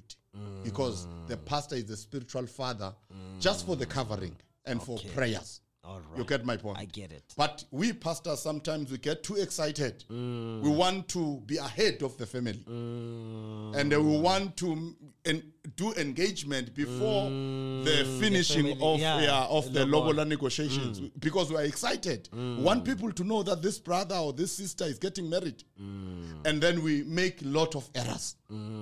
because 0.64 1.06
the 1.26 1.36
pastor 1.36 1.76
is 1.76 1.86
the 1.86 1.96
spiritual 1.96 2.46
father 2.46 2.92
just 3.40 3.66
for 3.66 3.76
the 3.76 3.86
covering 3.86 4.36
and 4.64 4.82
for 4.82 4.98
prayers. 5.14 5.60
All 5.86 6.00
right. 6.00 6.18
You 6.18 6.24
get 6.24 6.44
my 6.44 6.56
point? 6.56 6.78
I 6.78 6.84
get 6.86 7.12
it. 7.12 7.32
But 7.36 7.62
we 7.70 7.92
pastors 7.92 8.40
sometimes 8.40 8.90
we 8.90 8.98
get 8.98 9.22
too 9.22 9.36
excited. 9.36 10.02
Mm. 10.10 10.60
We 10.62 10.70
want 10.70 11.08
to 11.10 11.40
be 11.46 11.58
ahead 11.58 12.02
of 12.02 12.18
the 12.18 12.26
family, 12.26 12.64
mm. 12.68 13.76
and 13.76 13.94
uh, 13.94 14.00
we 14.02 14.18
want 14.18 14.56
to 14.58 14.96
en- 15.24 15.52
do 15.76 15.92
engagement 15.94 16.74
before 16.74 17.30
mm. 17.30 17.84
the 17.84 18.04
finishing 18.20 18.66
family, 18.66 18.94
of 18.94 18.98
yeah, 19.00 19.20
yeah, 19.20 19.44
of 19.44 19.72
the 19.72 19.86
lobola. 19.86 20.24
negotiations 20.26 20.98
because 21.20 21.50
we 21.50 21.56
are 21.56 21.64
excited. 21.64 22.28
We 22.32 22.56
want 22.56 22.84
people 22.84 23.12
to 23.12 23.22
know 23.22 23.44
that 23.44 23.62
this 23.62 23.78
brother 23.78 24.16
or 24.16 24.32
this 24.32 24.52
sister 24.56 24.84
is 24.86 24.98
getting 24.98 25.30
married, 25.30 25.62
and 25.78 26.60
then 26.60 26.82
we 26.82 27.04
make 27.04 27.42
a 27.42 27.46
lot 27.46 27.76
of 27.76 27.88
errors. 27.94 28.34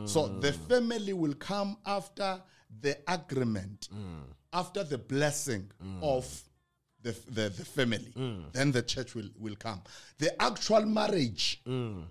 So 0.06 0.28
the 0.40 0.52
family 0.54 1.12
will 1.12 1.34
come 1.34 1.76
after 1.84 2.40
the 2.80 2.96
agreement, 3.08 3.88
after 4.54 4.84
the 4.84 4.96
blessing 4.96 5.70
of 6.00 6.24
the, 7.04 7.14
the, 7.30 7.48
the 7.50 7.64
family. 7.64 8.12
Mm. 8.18 8.52
Then 8.52 8.72
the 8.72 8.82
church 8.82 9.14
will, 9.14 9.28
will 9.38 9.54
come. 9.56 9.80
The 10.18 10.40
actual 10.42 10.84
marriage 10.86 11.60
mm. 11.66 12.02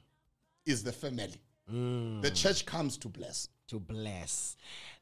is 0.65 0.83
the 0.83 0.93
family. 0.93 1.41
Mm. 1.71 2.21
The 2.21 2.31
church 2.31 2.65
comes 2.65 2.97
to 2.99 3.09
bless. 3.09 3.49
To 3.69 3.79
bless. 3.79 4.55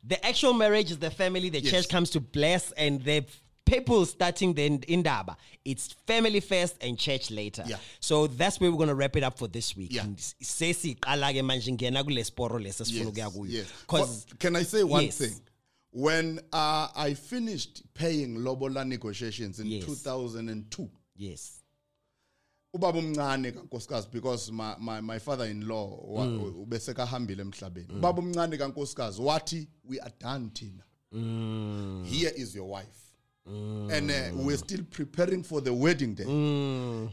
The 0.03 0.23
actual 0.25 0.53
marriage 0.53 0.89
is 0.91 0.97
the 0.97 1.11
family, 1.11 1.49
the 1.49 1.59
Yes. 1.59 1.71
church 1.71 1.89
comes 1.89 2.09
to 2.11 2.19
bless, 2.19 2.71
and 2.71 3.03
the 3.03 3.25
people 3.65 4.05
starting 4.05 4.53
the 4.53 4.65
indaba. 4.87 5.35
It's 5.65 5.93
family 6.07 6.39
first 6.39 6.77
and 6.81 6.97
church 6.97 7.29
later. 7.29 7.63
Yeah. 7.67 7.77
So 7.99 8.27
that's 8.27 8.59
where 8.59 8.71
we're 8.71 8.77
going 8.77 8.89
to 8.89 8.95
wrap 8.95 9.15
it 9.17 9.23
up 9.23 9.37
for 9.37 9.47
this 9.47 9.75
week. 9.75 9.93
Yeah. 9.93 10.03
Sesiqala 10.41 11.33
ke 11.33 11.43
manje 11.43 11.77
ngena 11.77 12.03
kule 12.03 12.23
sporo 12.23 12.59
lesi 12.59 12.83
esifuna 12.83 13.11
ukuya 13.11 13.29
kuyo. 13.29 13.65
yes. 13.89 14.25
can 14.39 14.55
I 14.55 14.63
say 14.63 14.83
one 14.83 15.05
Yes. 15.05 15.17
thing? 15.17 15.35
When 15.93 16.39
uh, 16.53 16.87
I 16.95 17.13
finished 17.15 17.83
paying 17.93 18.37
Lobola 18.37 18.85
negotiations 18.85 19.59
in 19.59 19.67
Yes. 19.67 19.85
2002, 19.85 20.89
yes. 21.17 21.57
ubaba 22.73 22.99
umncane 22.99 23.51
kankosikazi 23.51 24.07
because 24.11 24.49
my, 24.51 24.75
my, 24.79 25.01
my 25.01 25.19
father-in-law 25.19 25.99
wa- 26.07 26.25
mm. 26.25 26.55
ubesekahambile 26.61 27.41
emhlabeni. 27.41 27.87
Mm. 27.89 27.97
Ubaba 27.97 28.19
umncane 28.21 28.57
kankosikazi 28.57 29.21
wathi 29.21 29.67
we 29.83 29.99
are 29.99 30.13
done 30.19 30.49
thina 30.53 30.83
mm. 31.11 32.05
here 32.05 32.31
is 32.35 32.55
your 32.55 32.69
wife. 32.69 32.97
And 33.45 34.11
uh, 34.11 34.45
we're 34.45 34.57
still 34.57 34.83
preparing 34.91 35.43
for 35.43 35.61
the 35.61 35.73
wedding 35.73 36.13
day. 36.15 36.23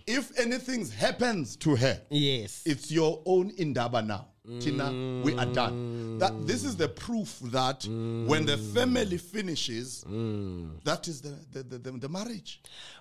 If 0.06 0.38
anything 0.38 0.86
happens 0.86 1.56
to 1.56 1.74
her 1.74 2.00
Yes. 2.10 2.62
it's 2.66 2.90
your 2.92 3.22
own 3.26 3.50
indaba 3.56 4.02
now 4.02 4.26
tina 4.60 4.90
we 5.24 5.34
are 5.34 5.46
done 5.46 6.18
that 6.18 6.32
this 6.46 6.64
is 6.64 6.76
the 6.76 6.88
proof 6.88 7.38
that 7.44 7.84
when 8.26 8.44
the 8.46 8.56
family 8.74 9.18
finishes 9.18 10.02
that 10.84 11.06
is 11.08 11.20
the, 11.20 11.36
the, 11.52 11.62
the, 11.62 11.78
the, 11.78 11.90
the 11.98 12.08
marriage 12.08 12.60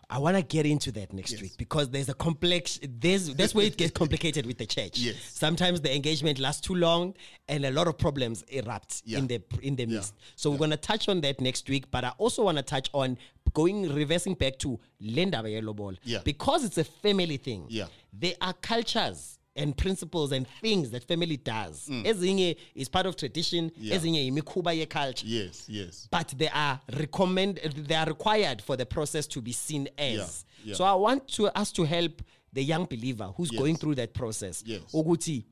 I 0.09 0.19
want 0.19 0.37
to 0.37 0.41
get 0.41 0.65
into 0.65 0.89
that 0.93 1.11
next 1.11 1.33
Yes. 1.33 1.41
week 1.41 1.57
because 1.57 1.89
there's 1.89 2.07
a 2.07 2.13
complex. 2.13 2.79
There's 2.81 3.35
that's 3.35 3.53
where 3.53 3.65
it 3.65 3.75
gets 3.75 3.91
complicated 4.01 4.45
with 4.45 4.57
the 4.57 4.65
church. 4.65 4.97
Yes. 4.99 5.17
Sometimes 5.21 5.81
the 5.81 5.93
engagement 5.93 6.39
lasts 6.39 6.61
too 6.61 6.75
long, 6.75 7.13
and 7.49 7.65
a 7.65 7.71
lot 7.71 7.87
of 7.87 7.97
problems 7.97 8.41
erupt 8.43 9.01
Yeah. 9.03 9.17
in 9.17 9.27
the 9.27 9.41
in 9.61 9.75
the 9.75 9.83
Yeah. 9.83 9.95
midst. 9.95 10.13
So 10.37 10.49
we're 10.49 10.59
gonna 10.59 10.77
touch 10.77 11.09
on 11.09 11.19
that 11.21 11.41
next 11.41 11.67
week. 11.67 11.91
But 11.91 12.05
I 12.05 12.13
also 12.19 12.45
want 12.45 12.55
to 12.55 12.63
touch 12.63 12.89
on 12.93 13.17
going 13.53 13.93
reversing 13.93 14.35
back 14.35 14.57
to 14.59 14.79
Lenda 15.03 15.43
Ball 15.75 15.95
Yeah. 16.05 16.19
because 16.23 16.63
it's 16.63 16.77
a 16.77 16.85
family 16.85 17.35
thing. 17.35 17.65
Yeah. 17.67 17.87
There 18.13 18.35
are 18.39 18.53
cultures 18.53 19.36
and 19.57 19.75
principles 19.75 20.31
and 20.31 20.47
things 20.61 20.91
that 20.91 21.03
family 21.03 21.35
does. 21.37 21.87
Mm. 21.89 22.05
Ezinye 22.05 22.55
is 22.75 22.87
part 22.87 23.05
of 23.05 23.15
tradition. 23.15 23.71
Yeah. 23.77 23.95
Ezinye 23.97 24.27
imikhuba 24.31 24.73
ye 24.77 24.85
culture 24.85 25.25
yes 25.27 25.65
yes 25.67 26.07
but 26.11 26.27
they 26.37 26.47
are 26.49 26.79
recommend 26.97 27.57
they 27.87 27.95
are 27.95 28.05
required 28.05 28.61
for 28.61 28.77
the 28.77 28.85
process 28.85 29.27
to 29.27 29.41
be 29.41 29.51
seen 29.51 29.89
as. 29.97 30.45
Yeah, 30.63 30.69
yeah. 30.71 30.75
So 30.75 30.83
I 30.85 30.93
want 30.93 31.27
to 31.29 31.47
us 31.59 31.71
to 31.73 31.83
help 31.83 32.21
the 32.53 32.63
young 32.63 32.85
believer 32.85 33.33
who's 33.35 33.51
Yes. 33.51 33.59
going 33.59 33.75
through 33.75 33.95
that 33.95 34.13
process. 34.13 34.63
Yes. 34.65 34.81
Ukuthi, 34.93 35.43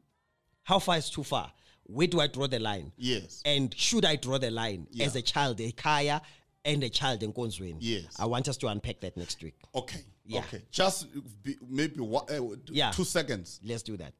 how 0.64 0.80
far 0.80 0.98
is 0.98 1.10
too 1.10 1.24
far? 1.24 1.52
Where 1.88 2.08
do 2.08 2.20
I 2.20 2.28
draw 2.28 2.48
the 2.48 2.60
line? 2.60 2.92
Yes. 2.98 3.42
And 3.46 3.74
should 3.78 4.06
I 4.06 4.16
draw 4.16 4.38
the 4.40 4.50
line 4.52 4.88
Yeah. 4.92 5.06
as 5.06 5.16
a 5.16 5.22
child, 5.22 5.60
a 5.62 5.72
kaya, 5.72 6.22
and 6.66 6.84
a 6.84 6.90
child 6.90 7.24
in 7.24 7.32
Konzweni. 7.32 7.78
Yes. 7.80 8.08
I 8.20 8.26
want 8.26 8.50
us 8.50 8.58
to 8.58 8.68
unpack 8.68 9.00
that 9.02 9.16
next 9.16 9.42
week. 9.44 9.56
Okay. 9.74 10.02
Yeah. 10.26 10.40
Okay. 10.40 10.64
Just 10.72 11.08
be, 11.44 11.56
maybe 11.70 12.02
one, 12.02 12.26
uh, 12.30 12.56
Yeah. 12.68 12.92
two 12.92 13.06
seconds. 13.06 13.60
Let's 13.64 13.84
do 13.84 13.96
that. 13.98 14.14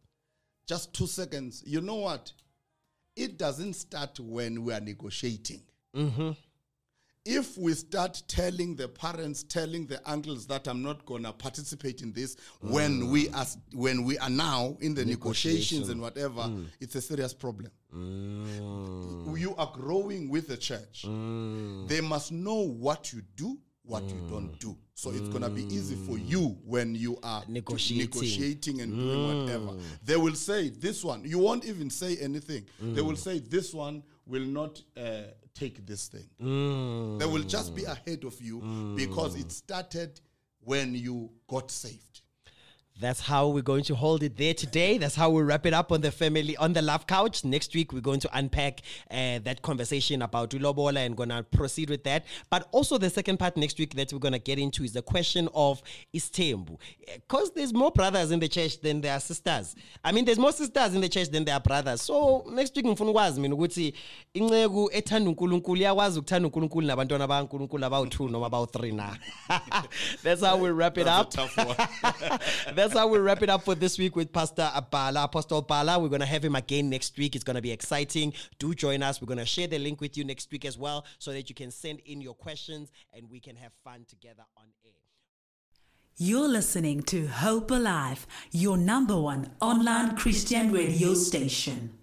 Just 0.68 0.94
two 0.94 1.08
seconds. 1.08 1.64
You 1.66 1.82
know 1.82 1.96
what? 1.96 2.32
It 3.16 3.38
doesn't 3.38 3.74
start 3.74 4.20
when 4.20 4.64
we 4.64 4.74
are 4.74 4.80
negotiating. 4.80 5.62
Mm-hmm. 5.96 6.32
If 7.26 7.58
we 7.58 7.74
start 7.74 8.22
telling 8.28 8.76
the 8.76 8.88
parents, 8.88 9.42
telling 9.42 9.88
the 9.88 10.00
uncles 10.10 10.46
that 10.46 10.68
I'm 10.68 10.84
not 10.84 11.04
gonna 11.08 11.34
participate 11.34 12.04
in 12.04 12.14
this 12.14 12.38
when 12.62 13.02
mm. 13.02 13.10
we 13.12 13.30
are 13.30 13.46
when 13.74 14.04
we 14.04 14.20
are 14.20 14.30
now 14.30 14.78
in 14.80 14.94
the 14.94 15.04
negotiations 15.04 15.90
and 15.90 16.00
whatever, 16.00 16.42
mm. 16.42 16.68
it's 16.80 16.94
a 16.94 17.02
serious 17.02 17.34
problem. 17.34 17.72
Mm. 17.92 19.40
You 19.40 19.56
are 19.58 19.72
growing 19.74 20.30
with 20.30 20.48
the 20.48 20.56
church. 20.58 21.02
They 21.88 22.00
must 22.02 22.32
know 22.32 22.62
what 22.68 23.12
you 23.12 23.24
do, 23.36 23.58
what 23.84 24.04
you 24.04 24.22
don't 24.30 24.60
do. 24.60 24.78
So 24.94 25.10
it's 25.10 25.28
gonna 25.30 25.50
be 25.50 25.64
easy 25.74 25.96
for 25.96 26.20
you 26.20 26.58
when 26.64 26.94
you 26.94 27.18
are 27.24 27.44
Negotiating. 27.48 28.06
negotiating 28.08 28.82
and 28.82 28.96
doing 28.96 29.46
whatever. 29.46 29.74
They 30.04 30.16
will 30.16 30.36
say 30.36 30.70
this 30.70 31.04
one. 31.04 31.26
You 31.26 31.40
won't 31.40 31.66
even 31.66 31.90
say 31.90 32.18
anything. 32.18 32.66
They 32.80 33.02
will 33.02 33.16
say 33.18 33.40
this 33.40 33.74
one 33.74 34.04
will 34.28 34.46
not 34.46 34.82
uh, 34.96 35.24
take 35.56 35.86
this 35.86 36.08
thing. 36.08 36.30
Mm. 36.42 37.20
They 37.20 37.26
will 37.26 37.44
just 37.44 37.74
be 37.74 37.86
ahead 37.86 38.24
of 38.24 38.40
you 38.42 38.94
because 38.96 39.40
it 39.40 39.52
started 39.52 40.20
when 40.60 40.94
you 40.94 41.32
got 41.48 41.72
saved. 41.72 42.22
That's 42.98 43.20
how 43.20 43.50
we're 43.50 43.62
going 43.62 43.84
to 43.86 43.96
hold 43.96 44.24
it 44.24 44.38
there 44.38 44.54
today. 44.54 44.98
That's 44.98 45.16
how 45.16 45.30
we 45.30 45.44
wrap 45.44 45.66
it 45.66 45.74
up 45.74 45.92
on 45.92 46.00
the 46.00 46.12
family 46.12 46.56
on 46.56 46.72
the 46.72 46.82
love 46.82 47.06
couch. 47.08 47.44
Next 47.44 47.76
week 47.76 47.92
we're 47.92 48.00
going 48.00 48.22
to 48.22 48.30
unpack 48.32 48.84
uh, 49.12 49.40
that 49.44 49.62
conversation 49.62 50.22
about 50.22 50.52
Ulobola 50.52 51.06
and 51.06 51.18
gonna 51.18 51.44
proceed 51.44 51.90
with 51.90 52.06
that. 52.06 52.26
But 52.50 52.70
also 52.72 52.98
the 52.98 53.10
second 53.10 53.38
part 53.38 53.58
next 53.58 53.78
week 53.80 53.96
that 53.96 54.14
we're 54.14 54.20
gonna 54.20 54.40
get 54.40 54.60
into 54.60 54.86
is 54.86 54.94
the 54.94 55.02
question 55.02 55.50
of 55.54 55.84
istembu, 56.14 56.78
because 57.16 57.52
there's 57.52 57.74
more 57.74 57.92
brothers 57.92 58.32
in 58.32 58.40
the 58.40 58.48
church 58.48 58.80
than 58.80 59.02
there 59.02 59.14
are 59.14 59.20
sisters. 59.20 59.76
I 60.02 60.14
mean, 60.14 60.24
there's 60.24 60.40
more 60.40 60.54
sisters 60.54 60.96
in 60.96 61.02
the 61.02 61.10
church 61.10 61.28
than 61.30 61.44
there 61.44 61.56
are 61.56 61.60
brothers. 61.60 62.02
So 62.02 62.46
next 62.50 62.74
week 62.78 62.86
ngifuna 62.86 63.12
ukwazi 63.12 63.42
mina 63.42 63.56
ukuthi 63.56 63.94
inceku 64.34 64.90
ethanda 64.94 65.30
uNkulunkulu 65.30 65.82
iyakwazi 65.82 66.20
ukuthanda 66.20 66.48
uNkulunkulu 66.48 66.88
nabantwana 66.88 67.28
bakaNkulunkulu 67.28 67.86
abawu2 67.86 68.32
noma 68.32 68.48
abawu3 68.48 68.96
na. 68.96 69.18
That's 70.24 70.42
how 70.42 70.58
we 70.58 70.70
wrap 70.70 70.98
it 70.98 71.06
That's 71.06 71.38
up. 71.38 71.50
that's 72.86 73.00
how 73.00 73.08
we 73.08 73.18
wrap 73.18 73.42
it 73.42 73.50
up 73.50 73.64
for 73.64 73.74
this 73.74 73.98
week 73.98 74.16
with 74.16 74.32
Pastor 74.32 74.70
Abala, 74.76 75.24
Apostle 75.24 75.64
Bala. 75.64 75.98
We're 75.98 76.08
going 76.08 76.20
to 76.20 76.28
have 76.28 76.46
him 76.46 76.56
again 76.56 76.88
next 76.88 77.18
week. 77.18 77.34
It's 77.34 77.44
going 77.44 77.56
to 77.56 77.62
be 77.62 77.72
exciting. 77.72 78.32
Do 78.60 78.76
join 78.76 79.02
us. 79.02 79.20
We're 79.20 79.26
going 79.26 79.40
to 79.40 79.46
share 79.46 79.66
the 79.66 79.80
link 79.80 80.02
with 80.02 80.16
you 80.16 80.24
next 80.24 80.52
week 80.52 80.66
as 80.66 80.78
well 80.78 81.04
so 81.18 81.32
that 81.32 81.50
you 81.50 81.56
can 81.56 81.72
send 81.72 82.02
in 82.06 82.22
your 82.22 82.36
questions 82.36 82.92
and 83.12 83.28
we 83.28 83.40
can 83.40 83.56
have 83.56 83.72
fun 83.84 84.06
together 84.08 84.44
on 84.56 84.66
air. 84.86 84.92
You're 86.18 86.48
listening 86.48 87.02
to 87.04 87.26
Hope 87.26 87.72
Alive, 87.72 88.28
your 88.52 88.78
number 88.78 89.20
one 89.20 89.50
online 89.60 90.16
Christian 90.16 90.72
radio 90.72 91.16
station. 91.16 91.98